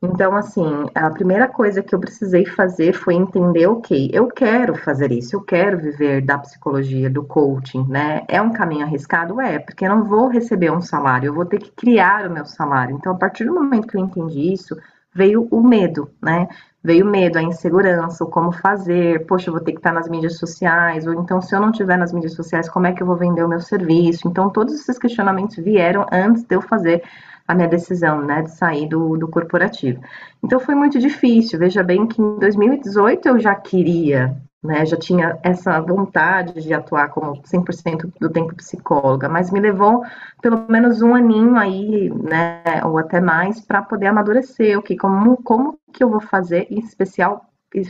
Então, 0.00 0.36
assim, 0.36 0.64
a 0.94 1.10
primeira 1.10 1.48
coisa 1.48 1.82
que 1.82 1.92
eu 1.92 1.98
precisei 1.98 2.46
fazer 2.46 2.92
foi 2.92 3.14
entender, 3.14 3.66
ok, 3.66 4.08
eu 4.12 4.28
quero 4.28 4.76
fazer 4.76 5.10
isso, 5.10 5.34
eu 5.34 5.40
quero 5.42 5.76
viver 5.76 6.20
da 6.24 6.38
psicologia, 6.38 7.10
do 7.10 7.24
coaching, 7.24 7.84
né? 7.88 8.24
É 8.28 8.40
um 8.40 8.52
caminho 8.52 8.84
arriscado? 8.84 9.40
É, 9.40 9.58
porque 9.58 9.84
eu 9.84 9.88
não 9.90 10.04
vou 10.04 10.28
receber 10.28 10.70
um 10.70 10.80
salário, 10.80 11.26
eu 11.26 11.34
vou 11.34 11.44
ter 11.44 11.58
que 11.58 11.72
criar 11.72 12.28
o 12.28 12.32
meu 12.32 12.46
salário. 12.46 12.94
Então, 12.96 13.12
a 13.12 13.16
partir 13.16 13.44
do 13.44 13.52
momento 13.52 13.88
que 13.88 13.96
eu 13.96 14.00
entendi 14.00 14.52
isso, 14.52 14.76
veio 15.12 15.48
o 15.50 15.60
medo, 15.60 16.08
né? 16.22 16.46
Veio 16.82 17.04
o 17.04 17.10
medo, 17.10 17.36
a 17.36 17.42
insegurança, 17.42 18.22
o 18.22 18.28
como 18.28 18.52
fazer, 18.52 19.26
poxa, 19.26 19.48
eu 19.48 19.52
vou 19.54 19.62
ter 19.62 19.72
que 19.72 19.78
estar 19.78 19.92
nas 19.92 20.08
mídias 20.08 20.38
sociais, 20.38 21.08
ou 21.08 21.14
então, 21.14 21.40
se 21.40 21.52
eu 21.56 21.60
não 21.60 21.70
estiver 21.70 21.98
nas 21.98 22.12
mídias 22.12 22.34
sociais, 22.34 22.68
como 22.68 22.86
é 22.86 22.92
que 22.92 23.02
eu 23.02 23.06
vou 23.06 23.16
vender 23.16 23.42
o 23.42 23.48
meu 23.48 23.60
serviço? 23.60 24.28
Então, 24.28 24.48
todos 24.48 24.74
esses 24.74 24.96
questionamentos 24.96 25.56
vieram 25.56 26.06
antes 26.12 26.44
de 26.44 26.54
eu 26.54 26.62
fazer 26.62 27.02
a 27.48 27.54
minha 27.54 27.66
decisão, 27.66 28.20
né, 28.20 28.42
de 28.42 28.50
sair 28.50 28.86
do, 28.86 29.16
do 29.16 29.26
corporativo. 29.26 30.02
Então 30.44 30.60
foi 30.60 30.74
muito 30.74 30.98
difícil. 30.98 31.58
Veja 31.58 31.82
bem 31.82 32.06
que 32.06 32.20
em 32.20 32.38
2018 32.38 33.26
eu 33.26 33.40
já 33.40 33.54
queria, 33.54 34.36
né, 34.62 34.84
já 34.84 34.98
tinha 34.98 35.38
essa 35.42 35.80
vontade 35.80 36.62
de 36.62 36.74
atuar 36.74 37.08
como 37.08 37.42
100% 37.42 38.12
do 38.20 38.28
tempo 38.28 38.54
psicóloga, 38.54 39.30
mas 39.30 39.50
me 39.50 39.60
levou 39.60 40.04
pelo 40.42 40.66
menos 40.68 41.00
um 41.00 41.14
aninho 41.14 41.56
aí, 41.56 42.10
né, 42.10 42.62
ou 42.84 42.98
até 42.98 43.18
mais, 43.18 43.58
para 43.60 43.80
poder 43.80 44.08
amadurecer 44.08 44.78
o 44.78 44.82
que, 44.82 44.94
como, 44.94 45.38
como 45.38 45.78
que 45.90 46.04
eu 46.04 46.10
vou 46.10 46.20
fazer, 46.20 46.66
em 46.70 46.78
especial 46.80 47.46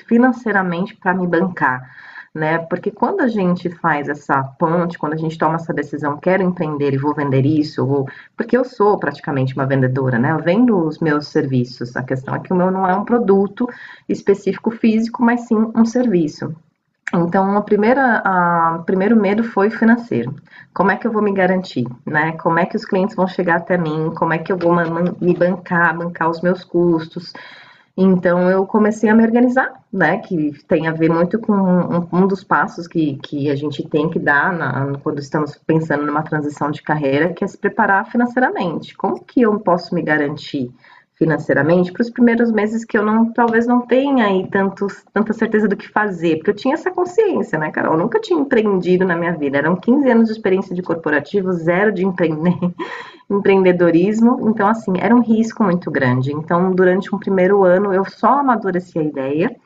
financeiramente, 0.07 0.97
para 0.97 1.15
me 1.15 1.27
bancar 1.27 1.83
né? 2.39 2.59
Porque 2.59 2.91
quando 2.91 3.21
a 3.21 3.29
gente 3.29 3.69
faz 3.69 4.09
essa 4.09 4.43
ponte, 4.43 4.99
quando 4.99 5.15
a 5.15 5.17
gente 5.17 5.37
toma 5.37 5.57
essa 5.57 5.75
decisão, 5.75 6.17
quero 6.17 6.43
empreender 6.43 6.95
e 6.95 6.99
vou 6.99 7.15
vender 7.15 7.45
isso, 7.45 8.07
porque 8.37 8.57
eu 8.57 8.65
sou 8.65 8.99
praticamente 8.99 9.55
uma 9.55 9.67
vendedora, 9.67 10.19
né? 10.19 10.33
Eu 10.33 10.39
vendo 10.39 10.79
os 10.79 10.99
meus 11.01 11.29
serviços. 11.29 11.97
A 11.97 12.03
questão 12.03 12.35
é 12.35 12.39
que 12.39 12.53
o 12.53 12.57
meu 12.57 12.71
não 12.71 12.89
é 12.89 12.95
um 12.95 13.05
produto 13.05 13.69
específico 14.09 14.71
físico, 14.71 15.23
mas 15.23 15.43
sim 15.43 15.57
um 15.75 15.85
serviço. 15.85 16.55
Então, 17.15 17.57
a 17.57 17.65
a, 18.25 18.77
o 18.81 18.85
primeiro 18.85 19.17
medo 19.17 19.43
foi 19.43 19.71
financeiro. 19.71 20.35
Como 20.75 20.91
é 20.91 20.97
que 20.97 21.07
eu 21.07 21.13
vou 21.13 21.23
me 21.23 21.33
garantir, 21.33 21.87
né? 22.05 22.33
Como 22.33 22.59
é 22.59 22.67
que 22.67 22.77
os 22.77 22.85
clientes 22.85 23.17
vão 23.17 23.27
chegar 23.27 23.57
até 23.57 23.79
mim? 23.79 24.13
Como 24.15 24.33
é 24.35 24.39
que 24.39 24.53
eu 24.53 24.59
vou 24.59 24.75
me 25.21 25.35
bancar, 25.35 25.97
bancar 25.97 26.29
os 26.29 26.43
meus 26.43 26.65
custos? 26.65 27.33
Então, 28.01 28.49
eu 28.49 28.65
comecei 28.65 29.11
a 29.11 29.15
me 29.15 29.25
organizar, 29.25 29.83
né? 29.93 30.19
Que 30.19 30.53
tem 30.69 30.87
a 30.87 30.93
ver 30.93 31.11
muito 31.11 31.37
com 31.37 31.53
um, 31.53 32.09
um 32.13 32.29
dos 32.29 32.45
passos 32.45 32.87
que, 32.87 33.17
que 33.17 33.51
a 33.51 33.57
gente 33.57 33.83
tem 33.89 34.09
que 34.09 34.21
dar 34.21 34.53
na, 34.53 34.97
quando 35.03 35.19
estamos 35.19 35.57
pensando 35.67 36.07
numa 36.07 36.23
transição 36.23 36.71
de 36.71 36.81
carreira, 36.81 37.33
que 37.33 37.43
é 37.43 37.47
se 37.49 37.59
preparar 37.59 38.09
financeiramente. 38.09 38.97
Como 38.97 39.25
que 39.25 39.41
eu 39.41 39.59
posso 39.59 39.97
me 39.97 40.01
garantir? 40.01 40.73
Financeiramente 41.19 41.93
para 41.93 42.03
os 42.03 42.11
primeiros 42.11 42.53
meses 42.53 42.85
que 42.85 42.97
eu 42.97 43.05
não 43.05 43.33
talvez 43.33 43.67
não 43.67 43.81
tenha 43.81 44.27
aí 44.27 44.49
tanto, 44.49 44.87
tanta 45.13 45.33
certeza 45.33 45.67
do 45.67 45.77
que 45.77 45.89
fazer, 45.89 46.37
porque 46.37 46.51
eu 46.51 46.55
tinha 46.55 46.75
essa 46.75 46.93
consciência, 46.93 47.59
né, 47.59 47.73
Carol? 47.73 47.95
Eu 47.95 47.99
nunca 47.99 48.21
tinha 48.21 48.39
empreendido 48.39 49.05
na 49.05 49.17
minha 49.17 49.33
vida. 49.33 49.59
Eram 49.59 49.75
15 49.75 50.09
anos 50.09 50.27
de 50.29 50.33
experiência 50.33 50.75
de 50.75 50.81
corporativo, 50.81 51.53
zero 51.53 51.93
de 51.93 52.05
empreender, 52.05 52.57
empreendedorismo, 53.29 54.49
então 54.49 54.69
assim, 54.69 54.93
era 55.01 55.15
um 55.15 55.21
risco 55.21 55.65
muito 55.65 55.91
grande. 55.91 56.33
Então, 56.33 56.73
durante 56.73 57.13
um 57.13 57.19
primeiro 57.19 57.65
ano 57.65 57.93
eu 57.93 58.05
só 58.05 58.39
amadureci 58.39 58.99
a 58.99 59.03
ideia, 59.03 59.57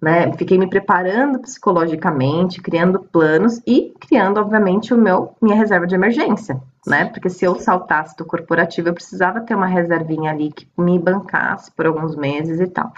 né? 0.00 0.32
Fiquei 0.32 0.56
me 0.58 0.68
preparando 0.68 1.38
psicologicamente, 1.40 2.60
criando 2.62 3.00
planos 3.00 3.60
e 3.66 3.92
criando, 4.00 4.40
obviamente, 4.40 4.94
o 4.94 4.98
meu 4.98 5.34
minha 5.42 5.56
reserva 5.56 5.86
de 5.86 5.94
emergência, 5.94 6.60
né? 6.86 7.06
Porque 7.06 7.28
se 7.28 7.44
eu 7.44 7.56
saltasse 7.56 8.16
do 8.16 8.24
corporativo, 8.24 8.88
eu 8.88 8.94
precisava 8.94 9.40
ter 9.40 9.54
uma 9.54 9.66
reservinha 9.66 10.30
ali 10.30 10.52
que 10.52 10.68
me 10.78 10.98
bancasse 10.98 11.70
por 11.72 11.86
alguns 11.86 12.16
meses 12.16 12.60
e 12.60 12.66
tal. 12.66 12.92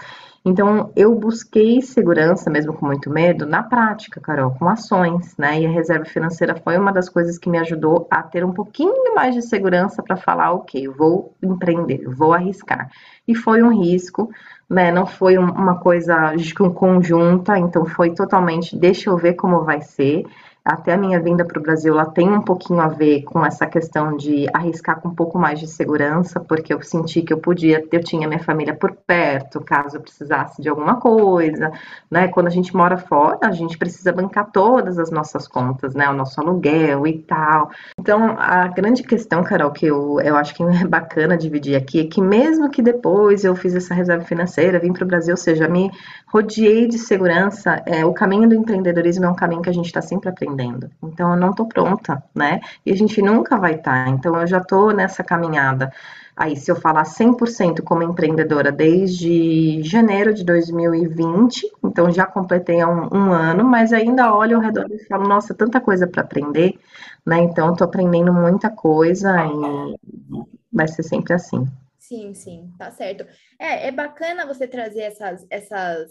Então, 0.45 0.91
eu 0.95 1.13
busquei 1.15 1.81
segurança, 1.81 2.49
mesmo 2.49 2.73
com 2.73 2.85
muito 2.85 3.09
medo, 3.09 3.45
na 3.45 3.61
prática, 3.61 4.21
Carol, 4.21 4.51
com 4.51 4.69
ações, 4.69 5.35
né? 5.37 5.59
E 5.59 5.65
a 5.65 5.69
reserva 5.69 6.05
financeira 6.05 6.55
foi 6.55 6.77
uma 6.77 6.93
das 6.93 7.09
coisas 7.09 7.37
que 7.37 7.49
me 7.49 7.57
ajudou 7.57 8.07
a 8.09 8.23
ter 8.23 8.45
um 8.45 8.53
pouquinho 8.53 9.13
mais 9.13 9.35
de 9.35 9.41
segurança 9.41 10.01
para 10.01 10.15
falar, 10.15 10.53
ok, 10.53 10.87
vou 10.87 11.35
empreender, 11.43 12.07
vou 12.07 12.33
arriscar. 12.33 12.89
E 13.27 13.35
foi 13.35 13.61
um 13.61 13.69
risco, 13.69 14.29
né? 14.69 14.91
Não 14.91 15.05
foi 15.05 15.37
uma 15.37 15.79
coisa 15.79 16.33
conjunta, 16.73 17.57
então 17.57 17.85
foi 17.85 18.13
totalmente, 18.13 18.77
deixa 18.77 19.09
eu 19.09 19.17
ver 19.17 19.33
como 19.33 19.65
vai 19.65 19.81
ser 19.81 20.23
até 20.63 20.93
a 20.93 20.97
minha 20.97 21.19
vinda 21.19 21.43
para 21.43 21.57
o 21.57 21.61
Brasil, 21.61 21.93
ela 21.93 22.05
tem 22.05 22.29
um 22.29 22.41
pouquinho 22.41 22.81
a 22.81 22.87
ver 22.87 23.23
com 23.23 23.45
essa 23.45 23.65
questão 23.65 24.15
de 24.15 24.47
arriscar 24.53 25.01
com 25.01 25.09
um 25.09 25.15
pouco 25.15 25.39
mais 25.39 25.59
de 25.59 25.67
segurança, 25.67 26.39
porque 26.39 26.73
eu 26.73 26.81
senti 26.81 27.21
que 27.21 27.33
eu 27.33 27.39
podia, 27.39 27.83
eu 27.91 28.03
tinha 28.03 28.27
minha 28.27 28.39
família 28.39 28.75
por 28.75 28.95
perto, 28.95 29.61
caso 29.61 29.97
eu 29.97 30.01
precisasse 30.01 30.61
de 30.61 30.69
alguma 30.69 30.97
coisa, 30.97 31.71
né? 32.11 32.27
Quando 32.27 32.47
a 32.47 32.51
gente 32.51 32.75
mora 32.75 32.97
fora, 32.97 33.39
a 33.41 33.51
gente 33.51 33.77
precisa 33.77 34.11
bancar 34.11 34.51
todas 34.51 34.99
as 34.99 35.09
nossas 35.09 35.47
contas, 35.47 35.95
né? 35.95 36.07
O 36.09 36.13
nosso 36.13 36.39
aluguel 36.39 37.07
e 37.07 37.19
tal. 37.19 37.71
Então, 37.99 38.35
a 38.37 38.67
grande 38.67 39.01
questão, 39.01 39.43
Carol, 39.43 39.71
que 39.71 39.87
eu, 39.87 40.19
eu 40.21 40.35
acho 40.35 40.53
que 40.53 40.61
é 40.63 40.85
bacana 40.85 41.37
dividir 41.37 41.75
aqui, 41.75 42.01
é 42.01 42.05
que 42.05 42.21
mesmo 42.21 42.69
que 42.69 42.81
depois 42.81 43.43
eu 43.43 43.55
fiz 43.55 43.73
essa 43.75 43.93
reserva 43.93 44.23
financeira, 44.23 44.79
vim 44.79 44.93
para 44.93 45.03
o 45.03 45.07
Brasil, 45.07 45.33
ou 45.33 45.37
seja, 45.37 45.67
me 45.67 45.89
rodeei 46.27 46.87
de 46.87 46.99
segurança, 46.99 47.81
é, 47.85 48.05
o 48.05 48.13
caminho 48.13 48.47
do 48.47 48.53
empreendedorismo 48.53 49.25
é 49.25 49.29
um 49.29 49.35
caminho 49.35 49.61
que 49.61 49.69
a 49.69 49.73
gente 49.73 49.87
está 49.87 50.01
sempre 50.01 50.29
aprendendo 50.29 50.58
aprendendo. 50.59 50.91
Então, 51.01 51.31
eu 51.31 51.37
não 51.37 51.51
estou 51.51 51.67
pronta, 51.67 52.23
né? 52.35 52.59
E 52.85 52.91
a 52.91 52.95
gente 52.95 53.21
nunca 53.21 53.57
vai 53.57 53.75
estar. 53.75 54.05
Tá. 54.05 54.09
Então, 54.09 54.39
eu 54.39 54.45
já 54.45 54.57
estou 54.59 54.93
nessa 54.93 55.23
caminhada. 55.23 55.91
Aí, 56.35 56.55
se 56.55 56.71
eu 56.71 56.75
falar 56.75 57.03
100% 57.03 57.81
como 57.81 58.03
empreendedora 58.03 58.71
desde 58.71 59.81
janeiro 59.83 60.33
de 60.33 60.43
2020, 60.45 61.69
então 61.83 62.09
já 62.11 62.25
completei 62.25 62.83
um, 62.85 63.09
um 63.13 63.31
ano, 63.31 63.65
mas 63.65 63.91
ainda 63.91 64.33
olho 64.33 64.55
ao 64.55 64.61
redor 64.61 64.87
e 64.89 65.05
falo, 65.05 65.27
nossa, 65.27 65.53
tanta 65.53 65.81
coisa 65.81 66.07
para 66.07 66.21
aprender, 66.21 66.79
né? 67.25 67.39
Então, 67.39 67.71
estou 67.71 67.85
aprendendo 67.85 68.33
muita 68.33 68.69
coisa 68.69 69.35
e 69.45 70.35
vai 70.71 70.87
ser 70.87 71.03
sempre 71.03 71.33
assim. 71.33 71.65
Sim, 71.97 72.33
sim, 72.33 72.71
tá 72.77 72.89
certo. 72.89 73.25
É, 73.59 73.87
é 73.87 73.91
bacana 73.91 74.47
você 74.47 74.65
trazer 74.65 75.01
essas, 75.01 75.45
essas, 75.49 76.09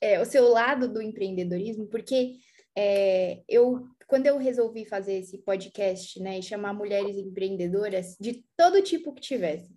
é, 0.00 0.20
o 0.20 0.24
seu 0.24 0.48
lado 0.48 0.88
do 0.88 1.02
empreendedorismo, 1.02 1.86
porque 1.86 2.34
é, 2.76 3.42
eu 3.48 3.86
quando 4.06 4.26
eu 4.26 4.36
resolvi 4.36 4.84
fazer 4.84 5.14
esse 5.14 5.38
podcast, 5.38 6.20
né, 6.20 6.38
e 6.38 6.42
chamar 6.42 6.74
mulheres 6.74 7.16
empreendedoras 7.16 8.16
de 8.20 8.44
todo 8.56 8.82
tipo 8.82 9.14
que 9.14 9.22
tivesse, 9.22 9.74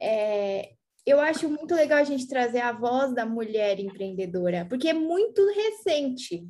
é, 0.00 0.72
eu 1.06 1.20
acho 1.20 1.48
muito 1.48 1.74
legal 1.74 1.98
a 1.98 2.04
gente 2.04 2.28
trazer 2.28 2.60
a 2.60 2.72
voz 2.72 3.14
da 3.14 3.24
mulher 3.24 3.78
empreendedora, 3.78 4.66
porque 4.68 4.88
é 4.88 4.92
muito 4.92 5.44
recente. 5.46 6.46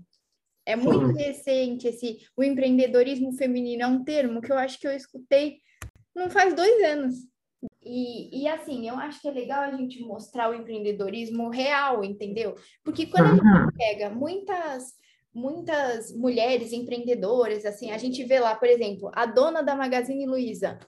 É 0.65 0.75
muito 0.75 1.07
Sim. 1.09 1.23
recente 1.23 1.87
esse 1.87 2.27
o 2.37 2.43
empreendedorismo 2.43 3.33
feminino 3.35 3.83
é 3.83 3.87
um 3.87 4.03
termo 4.03 4.41
que 4.41 4.51
eu 4.51 4.59
acho 4.59 4.81
que 4.81 4.87
eu 4.87 4.93
escutei 4.93 5.59
não 6.13 6.29
faz 6.29 6.55
dois 6.55 6.83
anos. 6.83 7.15
E, 7.85 8.43
e 8.43 8.49
assim, 8.49 8.89
eu 8.89 8.97
acho 8.97 9.21
que 9.21 9.29
é 9.29 9.31
legal 9.31 9.61
a 9.61 9.77
gente 9.77 10.01
mostrar 10.01 10.51
o 10.51 10.55
empreendedorismo 10.55 11.51
real, 11.51 12.03
entendeu? 12.03 12.57
Porque 12.83 13.07
quando 13.07 13.41
uhum. 13.41 13.49
a 13.49 13.61
gente 13.63 13.77
pega 13.77 14.11
muitas 14.11 14.95
muitas 15.37 16.11
mulheres 16.17 16.73
empreendedoras, 16.73 17.67
assim, 17.67 17.91
a 17.91 17.99
gente 17.99 18.25
vê 18.25 18.41
lá, 18.41 18.55
por 18.55 18.67
exemplo, 18.67 19.11
a 19.15 19.27
dona 19.27 19.63
da 19.63 19.77
Magazine 19.77 20.27
Luiza. 20.27 20.79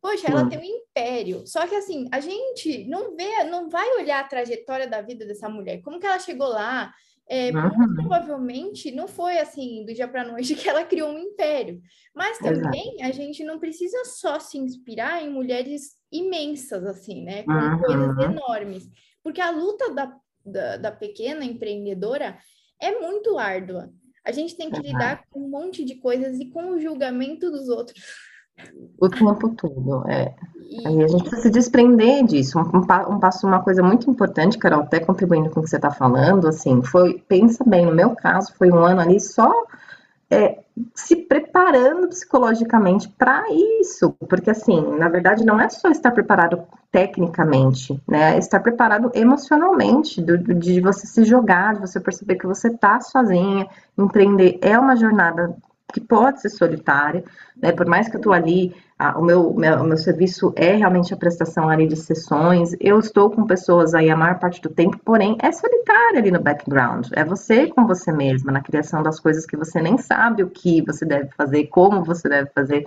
Poxa, 0.00 0.28
ela 0.28 0.44
hum. 0.44 0.48
tem 0.48 0.58
um 0.58 0.64
império. 0.64 1.44
Só 1.44 1.66
que 1.66 1.74
assim, 1.74 2.08
a 2.12 2.20
gente 2.20 2.86
não 2.88 3.16
vê, 3.16 3.42
não 3.44 3.68
vai 3.68 3.86
olhar 3.96 4.20
a 4.20 4.28
trajetória 4.28 4.86
da 4.86 5.02
vida 5.02 5.26
dessa 5.26 5.48
mulher. 5.48 5.82
Como 5.82 5.98
que 5.98 6.06
ela 6.06 6.20
chegou 6.20 6.46
lá? 6.46 6.94
É. 7.28 7.50
Provavelmente 7.52 8.90
não 8.92 9.06
foi 9.06 9.38
assim 9.38 9.84
do 9.84 9.92
dia 9.92 10.08
para 10.08 10.24
noite 10.24 10.54
que 10.56 10.68
ela 10.68 10.84
criou 10.84 11.10
um 11.10 11.18
império. 11.18 11.82
Mas 12.14 12.38
também 12.38 12.94
Exato. 12.94 13.04
a 13.04 13.10
gente 13.10 13.44
não 13.44 13.58
precisa 13.58 14.04
só 14.04 14.38
se 14.38 14.56
inspirar 14.56 15.22
em 15.22 15.28
mulheres 15.28 15.96
imensas, 16.10 16.84
assim, 16.86 17.24
né? 17.24 17.42
Com 17.42 17.52
uhum. 17.52 17.78
coisas 17.80 18.18
enormes. 18.18 18.88
Porque 19.22 19.40
a 19.40 19.50
luta 19.50 19.92
da, 19.92 20.16
da, 20.46 20.76
da 20.76 20.92
pequena 20.92 21.44
empreendedora 21.44 22.38
é 22.80 22.98
muito 22.98 23.38
árdua. 23.38 23.90
A 24.24 24.32
gente 24.32 24.56
tem 24.56 24.70
que 24.70 24.80
lidar 24.80 25.24
com 25.30 25.40
um 25.40 25.48
monte 25.48 25.84
de 25.84 25.94
coisas 25.96 26.38
e 26.38 26.46
com 26.46 26.72
o 26.72 26.80
julgamento 26.80 27.50
dos 27.50 27.68
outros. 27.68 28.00
O 29.00 29.08
tempo 29.08 29.48
todo, 29.56 30.06
é. 30.08 30.34
E... 30.68 30.86
Aí 30.86 31.02
a 31.02 31.08
gente 31.08 31.22
precisa 31.22 31.42
se 31.42 31.50
desprender 31.50 32.24
disso. 32.26 32.58
Um, 32.58 32.78
um, 32.78 33.18
passo, 33.18 33.46
uma 33.46 33.62
coisa 33.62 33.82
muito 33.82 34.10
importante, 34.10 34.58
Carol, 34.58 34.82
até 34.82 35.00
contribuindo 35.00 35.50
com 35.50 35.60
o 35.60 35.62
que 35.62 35.70
você 35.70 35.76
está 35.76 35.90
falando, 35.90 36.46
assim, 36.46 36.82
foi, 36.82 37.18
pensa 37.26 37.64
bem, 37.64 37.86
no 37.86 37.94
meu 37.94 38.14
caso, 38.14 38.52
foi 38.58 38.70
um 38.70 38.84
ano 38.84 39.00
ali 39.00 39.18
só 39.18 39.50
é, 40.30 40.60
se 40.94 41.16
preparando 41.16 42.08
psicologicamente 42.08 43.08
para 43.08 43.44
isso, 43.80 44.14
porque 44.28 44.50
assim, 44.50 44.80
na 44.96 45.08
verdade, 45.08 45.44
não 45.44 45.60
é 45.60 45.68
só 45.68 45.88
estar 45.90 46.12
preparado 46.12 46.62
tecnicamente, 46.92 48.00
né? 48.08 48.36
É 48.36 48.38
estar 48.38 48.60
preparado 48.60 49.10
emocionalmente, 49.14 50.22
do, 50.22 50.38
de 50.54 50.80
você 50.80 51.06
se 51.06 51.24
jogar, 51.24 51.74
de 51.74 51.80
você 51.80 51.98
perceber 51.98 52.36
que 52.36 52.46
você 52.46 52.68
está 52.68 53.00
sozinha, 53.00 53.66
empreender 53.98 54.58
é 54.62 54.78
uma 54.78 54.96
jornada 54.96 55.56
que 55.92 56.00
pode 56.00 56.40
ser 56.40 56.50
solitária, 56.50 57.24
né? 57.60 57.72
Por 57.72 57.86
mais 57.86 58.08
que 58.08 58.14
eu 58.14 58.20
estou 58.20 58.32
ali, 58.32 58.74
o, 59.16 59.22
meu, 59.22 59.54
meu, 59.54 59.82
meu 59.84 59.96
serviço 59.96 60.52
é 60.56 60.74
realmente 60.74 61.14
a 61.14 61.16
prestação 61.16 61.68
ali 61.68 61.86
de 61.86 61.96
sessões, 61.96 62.74
eu 62.78 62.98
estou 62.98 63.30
com 63.30 63.46
pessoas 63.46 63.94
aí 63.94 64.10
a 64.10 64.16
maior 64.16 64.38
parte 64.38 64.60
do 64.60 64.68
tempo, 64.68 64.98
porém 65.04 65.36
é 65.40 65.50
solitária 65.50 66.18
ali 66.18 66.30
no 66.30 66.40
background. 66.40 67.08
É 67.12 67.24
você 67.24 67.66
com 67.68 67.86
você 67.86 68.12
mesma, 68.12 68.52
na 68.52 68.60
criação 68.60 69.02
das 69.02 69.18
coisas 69.18 69.46
que 69.46 69.56
você 69.56 69.80
nem 69.80 69.96
sabe 69.96 70.42
o 70.42 70.50
que 70.50 70.82
você 70.82 71.06
deve 71.06 71.30
fazer, 71.36 71.66
como 71.68 72.04
você 72.04 72.28
deve 72.28 72.50
fazer. 72.50 72.86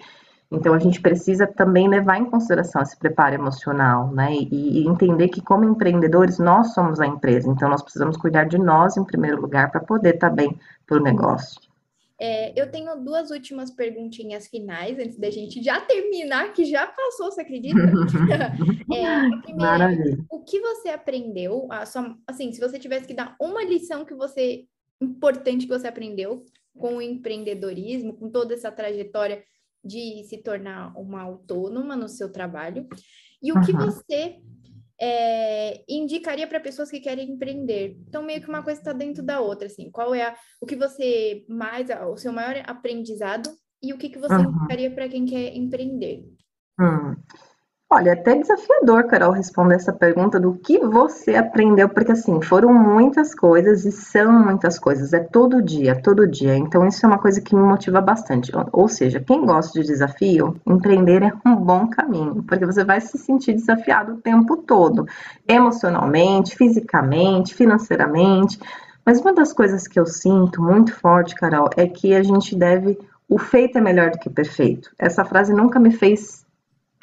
Então 0.52 0.76
a 0.76 0.80
gente 0.80 1.02
precisa 1.02 1.47
também 1.47 1.89
levar 1.89 2.17
em 2.19 2.26
consideração 2.26 2.82
esse 2.84 2.95
preparo 2.95 3.34
emocional, 3.34 4.12
né? 4.12 4.34
E, 4.34 4.84
e 4.84 4.88
entender 4.88 5.30
que 5.30 5.41
como 5.41 5.63
empreendedores 5.63 6.38
nós 6.38 6.76
somos 6.76 7.02
a 7.02 7.08
empresa, 7.08 7.49
então 7.49 7.67
nós 7.67 7.82
precisamos 7.82 8.17
cuidar 8.17 8.43
de 8.43 8.60
nós 8.60 8.95
em 8.95 9.04
primeiro 9.04 9.41
lugar 9.41 9.71
para 9.71 9.82
poder 9.82 10.13
estar 10.13 10.30
tá 10.30 10.36
bem 10.36 10.56
para 10.86 10.97
o 10.97 11.02
negócio. 11.02 11.60
É, 12.26 12.54
eu 12.56 12.72
tenho 12.72 12.96
duas 13.04 13.32
últimas 13.32 13.70
perguntinhas 13.70 14.48
finais 14.48 14.98
antes 14.98 15.20
da 15.20 15.30
gente 15.30 15.62
já 15.62 15.82
terminar, 15.82 16.54
que 16.54 16.64
já 16.64 16.88
passou, 16.88 17.30
você 17.30 17.42
acredita? 17.42 17.78
é, 18.96 19.06
a 19.06 19.42
primeira, 19.42 19.90
o 20.32 20.40
que 20.42 20.58
você 20.62 20.88
aprendeu? 20.88 21.68
Sua, 21.86 22.18
assim, 22.26 22.54
se 22.54 22.62
você 22.62 22.80
tivesse 22.80 23.06
que 23.06 23.14
dar 23.14 23.36
uma 23.42 23.62
lição 23.62 24.06
que 24.06 24.14
você 24.14 24.64
importante 25.02 25.66
que 25.66 25.78
você 25.78 25.86
aprendeu 25.86 26.46
com 26.78 26.96
o 26.96 27.02
empreendedorismo, 27.02 28.14
com 28.14 28.30
toda 28.30 28.54
essa 28.54 28.72
trajetória 28.72 29.44
de 29.84 30.24
se 30.24 30.38
tornar 30.38 30.98
uma 30.98 31.24
autônoma 31.24 31.94
no 31.94 32.08
seu 32.08 32.32
trabalho, 32.32 32.88
e 33.42 33.52
o 33.52 33.56
uhum. 33.56 33.62
que 33.64 33.74
você 33.74 34.38
é, 35.06 35.84
indicaria 35.89 36.48
para 36.48 36.62
pessoas 36.62 36.89
que 36.89 37.02
querem 37.02 37.32
empreender. 37.32 37.98
Então, 38.08 38.24
meio 38.24 38.42
que 38.42 38.48
uma 38.48 38.63
coisa 38.63 38.80
está 38.80 38.94
dentro 38.94 39.22
da 39.22 39.42
outra, 39.42 39.68
assim. 39.68 39.92
Qual 39.92 40.16
é 40.16 40.24
a, 40.24 40.36
o 40.62 40.66
que 40.66 40.78
você 40.78 41.44
mais, 41.50 41.88
o 42.10 42.16
seu 42.16 42.32
maior 42.32 42.63
aprendizado 42.66 43.50
e 43.82 43.92
o 43.92 43.98
que, 43.98 44.08
que 44.08 44.18
você 44.18 44.34
uhum. 44.34 44.46
indicaria 44.46 44.89
para 44.89 45.10
quem 45.10 45.26
quer 45.26 45.54
empreender? 45.54 46.24
Hum. 46.80 47.16
Olha, 47.95 48.10
é 48.10 48.13
até 48.13 48.34
desafiador, 48.34 49.03
Carol, 49.03 49.32
responder 49.32 49.75
essa 49.75 49.93
pergunta 49.93 50.39
do 50.39 50.56
que 50.56 50.79
você 50.79 51.36
aprendeu, 51.36 51.88
porque 51.88 52.12
assim, 52.12 52.41
foram 52.41 52.73
muitas 52.73 53.36
coisas 53.36 53.86
e 53.86 53.91
são 53.91 54.34
muitas 54.34 54.79
coisas, 54.79 55.13
é 55.13 55.19
todo 55.19 55.62
dia, 55.62 56.01
todo 56.01 56.27
dia. 56.27 56.58
Então, 56.58 56.88
isso 56.88 57.06
é 57.06 57.08
uma 57.08 57.19
coisa 57.19 57.39
que 57.39 57.56
me 57.56 57.62
motiva 57.62 58.01
bastante. 58.01 58.51
Ou 58.71 58.88
seja, 58.88 59.19
quem 59.19 59.45
gosta 59.45 59.79
de 59.79 59.86
desafio, 59.86 60.60
empreender 60.65 61.21
é 61.21 61.32
um 61.45 61.56
bom 61.56 61.88
caminho, 61.88 62.41
porque 62.41 62.65
você 62.65 62.84
vai 62.84 62.99
se 62.99 63.15
sentir 63.19 63.53
desafiado 63.53 64.13
o 64.13 64.17
tempo 64.17 64.58
todo, 64.58 65.06
emocionalmente, 65.47 66.56
fisicamente, 66.56 67.53
financeiramente. 67.53 68.60
Mas 69.06 69.21
uma 69.21 69.34
das 69.34 69.53
coisas 69.53 69.88
que 69.88 69.99
eu 69.99 70.08
sinto 70.08 70.63
muito 70.63 70.95
forte, 70.95 71.36
Carol, 71.36 71.69
é 71.77 71.86
que 71.86 72.15
a 72.15 72.23
gente 72.23 72.56
deve. 72.56 72.97
O 73.29 73.38
feito 73.38 73.77
é 73.77 73.82
melhor 73.82 74.10
do 74.10 74.17
que 74.17 74.32
perfeito. 74.32 74.89
Essa 74.97 75.23
frase 75.23 75.53
nunca 75.53 75.79
me 75.79 75.91
fez 75.91 76.42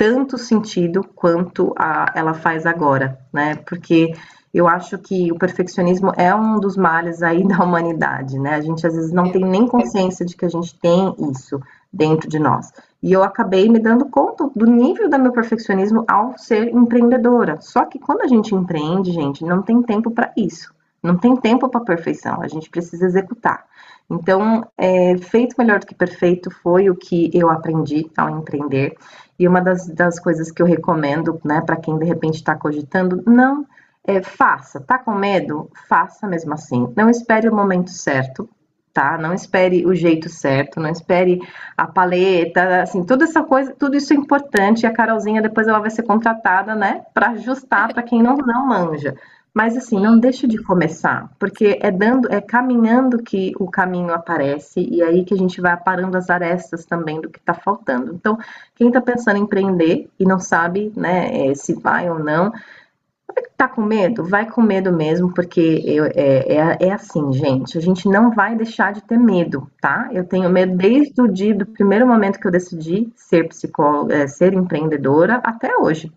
tanto 0.00 0.38
sentido 0.38 1.04
quanto 1.14 1.74
a, 1.76 2.10
ela 2.14 2.32
faz 2.32 2.64
agora, 2.64 3.20
né? 3.30 3.56
Porque 3.56 4.14
eu 4.52 4.66
acho 4.66 4.96
que 4.96 5.30
o 5.30 5.36
perfeccionismo 5.36 6.10
é 6.16 6.34
um 6.34 6.58
dos 6.58 6.74
males 6.74 7.22
aí 7.22 7.44
da 7.46 7.62
humanidade, 7.62 8.38
né? 8.38 8.54
A 8.54 8.62
gente 8.62 8.86
às 8.86 8.94
vezes 8.94 9.12
não 9.12 9.30
tem 9.30 9.44
nem 9.44 9.66
consciência 9.66 10.24
de 10.24 10.34
que 10.34 10.46
a 10.46 10.48
gente 10.48 10.74
tem 10.80 11.14
isso 11.30 11.60
dentro 11.92 12.30
de 12.30 12.38
nós. 12.38 12.72
E 13.02 13.12
eu 13.12 13.22
acabei 13.22 13.68
me 13.68 13.78
dando 13.78 14.06
conta 14.06 14.50
do 14.56 14.64
nível 14.64 15.10
do 15.10 15.18
meu 15.18 15.32
perfeccionismo 15.32 16.02
ao 16.08 16.32
ser 16.38 16.74
empreendedora. 16.74 17.60
Só 17.60 17.84
que 17.84 17.98
quando 17.98 18.22
a 18.22 18.26
gente 18.26 18.54
empreende, 18.54 19.12
gente, 19.12 19.44
não 19.44 19.60
tem 19.60 19.82
tempo 19.82 20.10
para 20.10 20.32
isso. 20.34 20.72
Não 21.02 21.18
tem 21.18 21.36
tempo 21.36 21.68
para 21.68 21.80
perfeição. 21.80 22.40
A 22.40 22.48
gente 22.48 22.70
precisa 22.70 23.04
executar. 23.04 23.66
Então, 24.10 24.66
é, 24.76 25.16
feito 25.18 25.54
melhor 25.56 25.78
do 25.78 25.86
que 25.86 25.94
perfeito 25.94 26.50
foi 26.50 26.90
o 26.90 26.96
que 26.96 27.30
eu 27.32 27.48
aprendi 27.48 28.10
ao 28.16 28.30
empreender. 28.30 28.96
E 29.40 29.48
uma 29.48 29.62
das, 29.62 29.88
das 29.88 30.20
coisas 30.20 30.52
que 30.52 30.60
eu 30.60 30.66
recomendo, 30.66 31.40
né, 31.42 31.62
para 31.62 31.76
quem 31.76 31.98
de 31.98 32.04
repente 32.04 32.34
está 32.34 32.54
cogitando, 32.54 33.22
não 33.26 33.66
é, 34.04 34.20
faça. 34.20 34.78
Tá 34.78 34.98
com 34.98 35.14
medo? 35.14 35.70
Faça 35.88 36.26
mesmo 36.26 36.52
assim. 36.52 36.92
Não 36.94 37.08
espere 37.08 37.48
o 37.48 37.56
momento 37.56 37.88
certo, 37.88 38.46
tá? 38.92 39.16
Não 39.16 39.32
espere 39.32 39.86
o 39.86 39.94
jeito 39.94 40.28
certo, 40.28 40.78
não 40.78 40.90
espere 40.90 41.40
a 41.74 41.86
paleta, 41.86 42.82
assim, 42.82 43.02
toda 43.02 43.24
essa 43.24 43.42
coisa, 43.42 43.74
tudo 43.78 43.96
isso 43.96 44.12
é 44.12 44.16
importante. 44.16 44.82
E 44.82 44.86
a 44.86 44.92
Carolzinha 44.92 45.40
depois 45.40 45.66
ela 45.66 45.80
vai 45.80 45.88
ser 45.88 46.02
contratada, 46.02 46.74
né, 46.74 47.02
para 47.14 47.30
ajustar 47.30 47.94
para 47.94 48.02
quem 48.02 48.22
não, 48.22 48.36
não 48.36 48.66
manja. 48.66 49.14
Mas 49.52 49.76
assim, 49.76 49.98
não 49.98 50.18
deixe 50.18 50.46
de 50.46 50.62
começar, 50.62 51.28
porque 51.38 51.78
é 51.80 51.90
dando, 51.90 52.32
é 52.32 52.40
caminhando 52.40 53.20
que 53.22 53.52
o 53.58 53.68
caminho 53.68 54.12
aparece 54.12 54.80
e 54.80 55.02
aí 55.02 55.24
que 55.24 55.34
a 55.34 55.36
gente 55.36 55.60
vai 55.60 55.72
aparando 55.72 56.16
as 56.16 56.30
arestas 56.30 56.86
também 56.86 57.20
do 57.20 57.28
que 57.28 57.38
está 57.38 57.52
faltando. 57.52 58.14
Então, 58.14 58.38
quem 58.76 58.88
está 58.88 59.00
pensando 59.00 59.38
em 59.38 59.42
empreender 59.42 60.08
e 60.18 60.24
não 60.24 60.38
sabe, 60.38 60.92
né, 60.96 61.48
é, 61.48 61.54
se 61.54 61.74
vai 61.74 62.08
ou 62.08 62.18
não, 62.18 62.52
tá 63.56 63.68
com 63.68 63.82
medo? 63.82 64.24
Vai 64.24 64.48
com 64.48 64.62
medo 64.62 64.92
mesmo, 64.92 65.32
porque 65.32 65.82
eu, 65.84 66.04
é, 66.06 66.12
é, 66.14 66.76
é, 66.88 66.92
assim, 66.92 67.32
gente, 67.32 67.76
a 67.76 67.80
gente 67.80 68.08
não 68.08 68.30
vai 68.30 68.56
deixar 68.56 68.92
de 68.92 69.02
ter 69.02 69.18
medo, 69.18 69.70
tá? 69.80 70.08
Eu 70.12 70.24
tenho 70.24 70.48
medo 70.48 70.76
desde 70.76 71.20
o 71.20 71.28
dia, 71.28 71.54
do 71.54 71.66
primeiro 71.66 72.06
momento 72.06 72.38
que 72.38 72.46
eu 72.46 72.52
decidi 72.52 73.12
ser 73.16 73.48
psicóloga, 73.48 74.14
é, 74.14 74.26
ser 74.26 74.54
empreendedora, 74.54 75.40
até 75.44 75.76
hoje. 75.76 76.12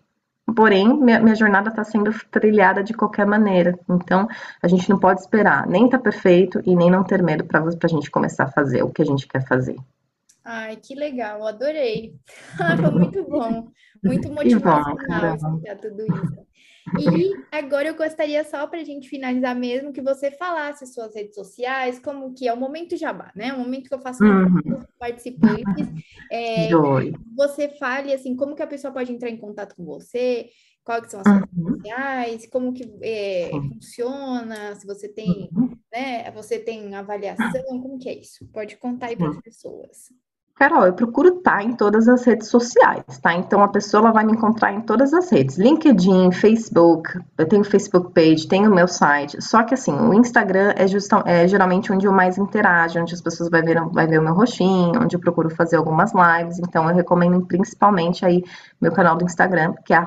Porém, 0.54 0.92
minha, 1.00 1.20
minha 1.20 1.34
jornada 1.34 1.70
está 1.70 1.82
sendo 1.82 2.12
trilhada 2.30 2.82
de 2.82 2.92
qualquer 2.92 3.26
maneira. 3.26 3.78
Então, 3.88 4.28
a 4.62 4.68
gente 4.68 4.88
não 4.90 4.98
pode 4.98 5.20
esperar 5.20 5.66
nem 5.66 5.88
tá 5.88 5.98
perfeito 5.98 6.60
e 6.64 6.76
nem 6.76 6.90
não 6.90 7.02
ter 7.02 7.22
medo 7.22 7.44
para 7.44 7.64
a 7.64 7.88
gente 7.88 8.10
começar 8.10 8.44
a 8.44 8.52
fazer 8.52 8.82
o 8.82 8.90
que 8.90 9.02
a 9.02 9.06
gente 9.06 9.26
quer 9.26 9.46
fazer. 9.46 9.76
Ai, 10.44 10.76
que 10.76 10.94
legal, 10.94 11.46
adorei. 11.46 12.14
Foi 12.56 12.90
muito 12.90 13.24
bom, 13.24 13.68
muito 14.02 14.28
motivacional 14.32 15.36
escutar 15.36 15.76
tudo 15.76 16.02
isso. 16.02 16.44
E 16.98 17.32
agora 17.50 17.88
eu 17.88 17.96
gostaria 17.96 18.44
só 18.44 18.66
para 18.66 18.80
a 18.80 18.84
gente 18.84 19.08
finalizar 19.08 19.56
mesmo 19.56 19.92
que 19.92 20.02
você 20.02 20.30
falasse 20.30 20.86
suas 20.86 21.14
redes 21.14 21.34
sociais, 21.34 21.98
como 21.98 22.34
que 22.34 22.46
é 22.46 22.52
o 22.52 22.58
momento 22.58 22.94
jabá, 22.96 23.32
né? 23.34 23.54
O 23.54 23.58
momento 23.58 23.88
que 23.88 23.94
eu 23.94 24.00
faço 24.00 24.22
uhum. 24.22 24.62
com 24.62 24.78
os 24.78 24.86
participantes. 24.98 25.88
É, 26.30 26.68
você 27.34 27.70
fale 27.70 28.12
assim, 28.12 28.36
como 28.36 28.54
que 28.54 28.62
a 28.62 28.66
pessoa 28.66 28.92
pode 28.92 29.10
entrar 29.10 29.30
em 29.30 29.38
contato 29.38 29.74
com 29.74 29.84
você, 29.84 30.50
quais 30.84 31.10
são 31.10 31.20
as 31.20 31.26
suas 31.26 31.40
uhum. 31.40 31.64
redes 31.64 31.76
sociais, 31.76 32.48
como 32.50 32.72
que 32.74 32.94
é, 33.02 33.50
funciona, 33.50 34.74
se 34.74 34.86
você 34.86 35.08
tem, 35.08 35.48
uhum. 35.56 35.70
né? 35.90 36.30
Você 36.32 36.58
tem 36.58 36.94
avaliação, 36.94 37.80
como 37.80 37.98
que 37.98 38.10
é 38.10 38.14
isso? 38.14 38.46
Pode 38.52 38.76
contar 38.76 39.06
aí 39.06 39.16
para 39.16 39.30
as 39.30 39.40
pessoas. 39.40 40.12
Carol, 40.56 40.86
eu 40.86 40.92
procuro 40.92 41.38
estar 41.38 41.56
tá 41.56 41.62
em 41.64 41.74
todas 41.74 42.06
as 42.06 42.24
redes 42.24 42.46
sociais, 42.46 43.02
tá? 43.20 43.34
Então 43.34 43.60
a 43.60 43.66
pessoa 43.66 44.12
vai 44.12 44.24
me 44.24 44.32
encontrar 44.34 44.72
em 44.72 44.80
todas 44.80 45.12
as 45.12 45.28
redes, 45.28 45.58
LinkedIn, 45.58 46.30
Facebook, 46.30 47.18
eu 47.36 47.48
tenho 47.48 47.64
Facebook 47.64 48.12
page, 48.12 48.46
tenho 48.46 48.72
meu 48.72 48.86
site. 48.86 49.42
Só 49.42 49.64
que 49.64 49.74
assim, 49.74 49.92
o 49.92 50.14
Instagram 50.14 50.72
é, 50.76 50.86
justa, 50.86 51.24
é 51.26 51.48
geralmente 51.48 51.92
onde 51.92 52.06
eu 52.06 52.12
mais 52.12 52.38
interajo, 52.38 53.00
onde 53.00 53.12
as 53.12 53.20
pessoas 53.20 53.50
vão 53.50 53.64
ver, 53.64 53.80
vai 53.90 54.06
ver 54.06 54.20
o 54.20 54.22
meu 54.22 54.32
rostinho, 54.32 55.02
onde 55.02 55.16
eu 55.16 55.20
procuro 55.20 55.50
fazer 55.50 55.74
algumas 55.74 56.12
lives. 56.14 56.60
Então 56.60 56.88
eu 56.88 56.94
recomendo 56.94 57.44
principalmente 57.44 58.24
aí 58.24 58.44
meu 58.80 58.92
canal 58.92 59.16
do 59.16 59.24
Instagram, 59.24 59.74
que 59.84 59.92
é 59.92 60.00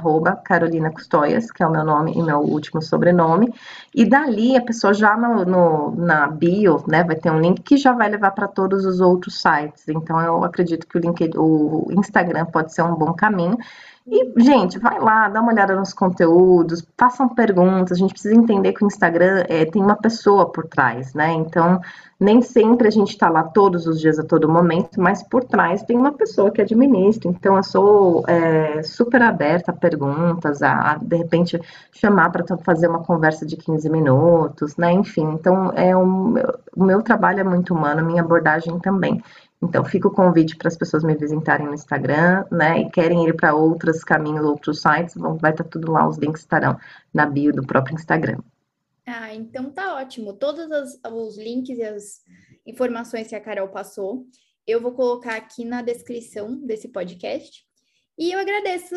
Carolina 0.45 0.91
Custoias, 0.91 1.51
que 1.51 1.61
é 1.61 1.67
o 1.67 1.71
meu 1.71 1.83
nome 1.83 2.13
e 2.15 2.23
meu 2.23 2.39
último 2.39 2.81
sobrenome. 2.81 3.53
E 3.93 4.05
dali 4.05 4.55
a 4.55 4.61
pessoa 4.61 4.93
já 4.93 5.17
no, 5.17 5.43
no, 5.43 5.95
na 5.97 6.27
bio, 6.27 6.81
né, 6.87 7.03
vai 7.03 7.17
ter 7.17 7.31
um 7.31 7.41
link 7.41 7.61
que 7.63 7.75
já 7.75 7.91
vai 7.91 8.07
levar 8.07 8.31
para 8.31 8.47
todos 8.47 8.85
os 8.85 9.01
outros 9.01 9.41
sites. 9.41 9.89
Então 9.89 10.21
eu 10.21 10.36
acredito 10.43 10.87
que 10.87 10.97
o 10.97 11.01
LinkedIn, 11.01 11.37
o 11.37 11.87
Instagram 11.91 12.45
pode 12.45 12.73
ser 12.73 12.83
um 12.83 12.95
bom 12.95 13.13
caminho. 13.13 13.57
E, 14.09 14.41
gente, 14.41 14.79
vai 14.79 14.97
lá, 15.01 15.27
dá 15.27 15.41
uma 15.41 15.51
olhada 15.51 15.75
nos 15.75 15.93
conteúdos, 15.93 16.81
façam 16.97 17.27
perguntas. 17.27 17.91
A 17.91 17.99
gente 17.99 18.13
precisa 18.13 18.33
entender 18.33 18.71
que 18.71 18.81
o 18.81 18.87
Instagram 18.87 19.43
é, 19.49 19.65
tem 19.65 19.83
uma 19.83 19.97
pessoa 19.97 20.49
por 20.49 20.65
trás, 20.65 21.13
né? 21.13 21.33
Então, 21.33 21.81
nem 22.17 22.41
sempre 22.41 22.87
a 22.87 22.91
gente 22.91 23.09
está 23.09 23.29
lá 23.29 23.43
todos 23.43 23.85
os 23.85 23.99
dias, 23.99 24.17
a 24.17 24.23
todo 24.23 24.47
momento, 24.47 25.01
mas 25.01 25.21
por 25.21 25.43
trás 25.43 25.83
tem 25.83 25.97
uma 25.97 26.13
pessoa 26.13 26.49
que 26.49 26.61
administra. 26.61 27.29
Então, 27.29 27.57
eu 27.57 27.63
sou 27.63 28.23
é, 28.29 28.81
super 28.81 29.21
aberta 29.21 29.71
a 29.71 29.75
perguntas, 29.75 30.61
a, 30.61 30.93
a 30.93 30.95
de 30.95 31.17
repente 31.17 31.61
chamar 31.91 32.31
para 32.31 32.45
fazer 32.59 32.87
uma 32.87 33.03
conversa 33.03 33.45
de 33.45 33.57
15 33.57 33.89
minutos, 33.89 34.77
né? 34.77 34.93
Enfim, 34.93 35.33
então, 35.33 35.73
é 35.75 35.95
um, 35.97 36.35
o 36.77 36.85
meu 36.85 37.01
trabalho 37.01 37.41
é 37.41 37.43
muito 37.43 37.73
humano, 37.73 37.99
a 37.99 38.03
minha 38.03 38.21
abordagem 38.21 38.79
também. 38.79 39.21
Então, 39.61 39.83
fica 39.83 40.07
o 40.07 40.11
convite 40.11 40.55
para 40.55 40.67
as 40.67 40.77
pessoas 40.77 41.03
me 41.03 41.15
visitarem 41.15 41.65
no 41.65 41.73
Instagram, 41.73 42.45
né? 42.51 42.79
E 42.79 42.91
querem 42.91 43.27
ir 43.27 43.35
para 43.35 43.55
outros 43.55 44.03
caminhos, 44.03 44.45
outros 44.45 44.81
sites, 44.81 45.15
vão, 45.15 45.37
vai 45.37 45.51
estar 45.51 45.63
tá 45.63 45.69
tudo 45.69 45.91
lá, 45.91 46.07
os 46.07 46.17
links 46.17 46.41
estarão 46.41 46.77
na 47.13 47.25
bio 47.25 47.51
do 47.51 47.65
próprio 47.65 47.95
Instagram. 47.95 48.37
Ah, 49.05 49.33
então 49.33 49.71
tá 49.71 49.95
ótimo. 49.95 50.33
Todos 50.33 50.69
as, 50.69 50.99
os 51.11 51.37
links 51.37 51.77
e 51.77 51.83
as 51.83 52.21
informações 52.65 53.27
que 53.27 53.35
a 53.35 53.41
Carol 53.41 53.69
passou, 53.69 54.27
eu 54.67 54.81
vou 54.81 54.91
colocar 54.91 55.37
aqui 55.37 55.63
na 55.63 55.81
descrição 55.81 56.55
desse 56.57 56.89
podcast. 56.89 57.65
E 58.17 58.31
eu 58.31 58.39
agradeço 58.39 58.95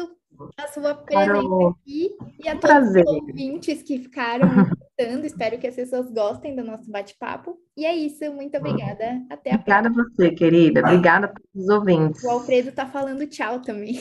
a 0.57 0.67
sua 0.69 0.95
presença 0.95 1.27
Carol, 1.35 1.69
aqui 1.69 2.17
e 2.43 2.49
a 2.49 2.53
todos 2.53 2.61
prazer. 2.71 3.05
os 3.05 3.13
ouvintes 3.13 3.83
que 3.83 3.99
ficaram 3.99 4.49
escutando. 4.49 5.25
Espero 5.27 5.59
que 5.59 5.67
as 5.67 5.75
pessoas 5.75 6.11
gostem 6.11 6.57
do 6.57 6.65
nosso 6.65 6.91
bate-papo. 6.91 7.59
E 7.77 7.85
é 7.85 7.95
isso, 7.95 8.33
muito 8.33 8.57
obrigada. 8.57 9.21
Até 9.29 9.51
a 9.53 9.55
Obrigada 9.57 9.91
próxima. 9.91 10.15
a 10.15 10.17
você, 10.17 10.31
querida. 10.31 10.81
Obrigada 10.81 11.27
a 11.27 11.29
todos 11.29 11.65
os 11.65 11.69
ouvintes. 11.69 12.25
O 12.25 12.31
Alfredo 12.31 12.73
tá 12.73 12.87
falando 12.87 13.27
tchau 13.27 13.61
também. 13.61 14.01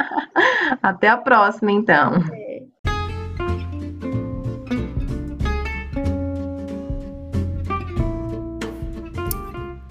Até 0.82 1.08
a 1.08 1.16
próxima, 1.16 1.72
então. 1.72 2.12
É. 2.34 2.64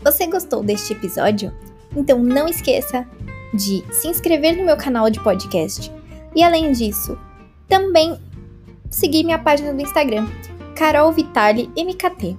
Você 0.04 0.28
gostou 0.28 0.64
deste 0.64 0.94
episódio? 0.94 1.52
Então 1.96 2.20
não 2.20 2.48
esqueça 2.48 3.08
de 3.54 3.84
se 3.92 4.08
inscrever 4.08 4.58
no 4.58 4.66
meu 4.66 4.76
canal 4.76 5.10
de 5.10 5.20
podcast. 5.20 5.92
E 6.36 6.44
além 6.44 6.72
disso, 6.72 7.18
também 7.68 8.18
seguir 8.90 9.24
minha 9.24 9.40
página 9.40 9.74
do 9.74 9.82
Instagram, 9.82 10.28
Carol 10.76 11.12
Vitali 11.12 11.70
MKT, 11.78 12.36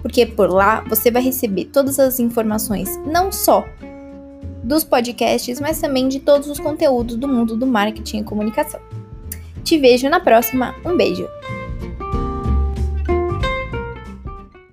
porque 0.00 0.26
por 0.26 0.50
lá 0.50 0.80
você 0.88 1.10
vai 1.10 1.22
receber 1.22 1.66
todas 1.66 1.98
as 1.98 2.18
informações, 2.18 2.96
não 3.06 3.30
só 3.30 3.64
dos 4.62 4.82
podcasts, 4.82 5.60
mas 5.60 5.80
também 5.80 6.08
de 6.08 6.20
todos 6.20 6.48
os 6.48 6.58
conteúdos 6.58 7.16
do 7.16 7.28
mundo 7.28 7.56
do 7.56 7.66
marketing 7.66 8.18
e 8.18 8.24
comunicação. 8.24 8.80
Te 9.62 9.78
vejo 9.78 10.08
na 10.08 10.20
próxima, 10.20 10.74
um 10.84 10.96
beijo! 10.96 11.28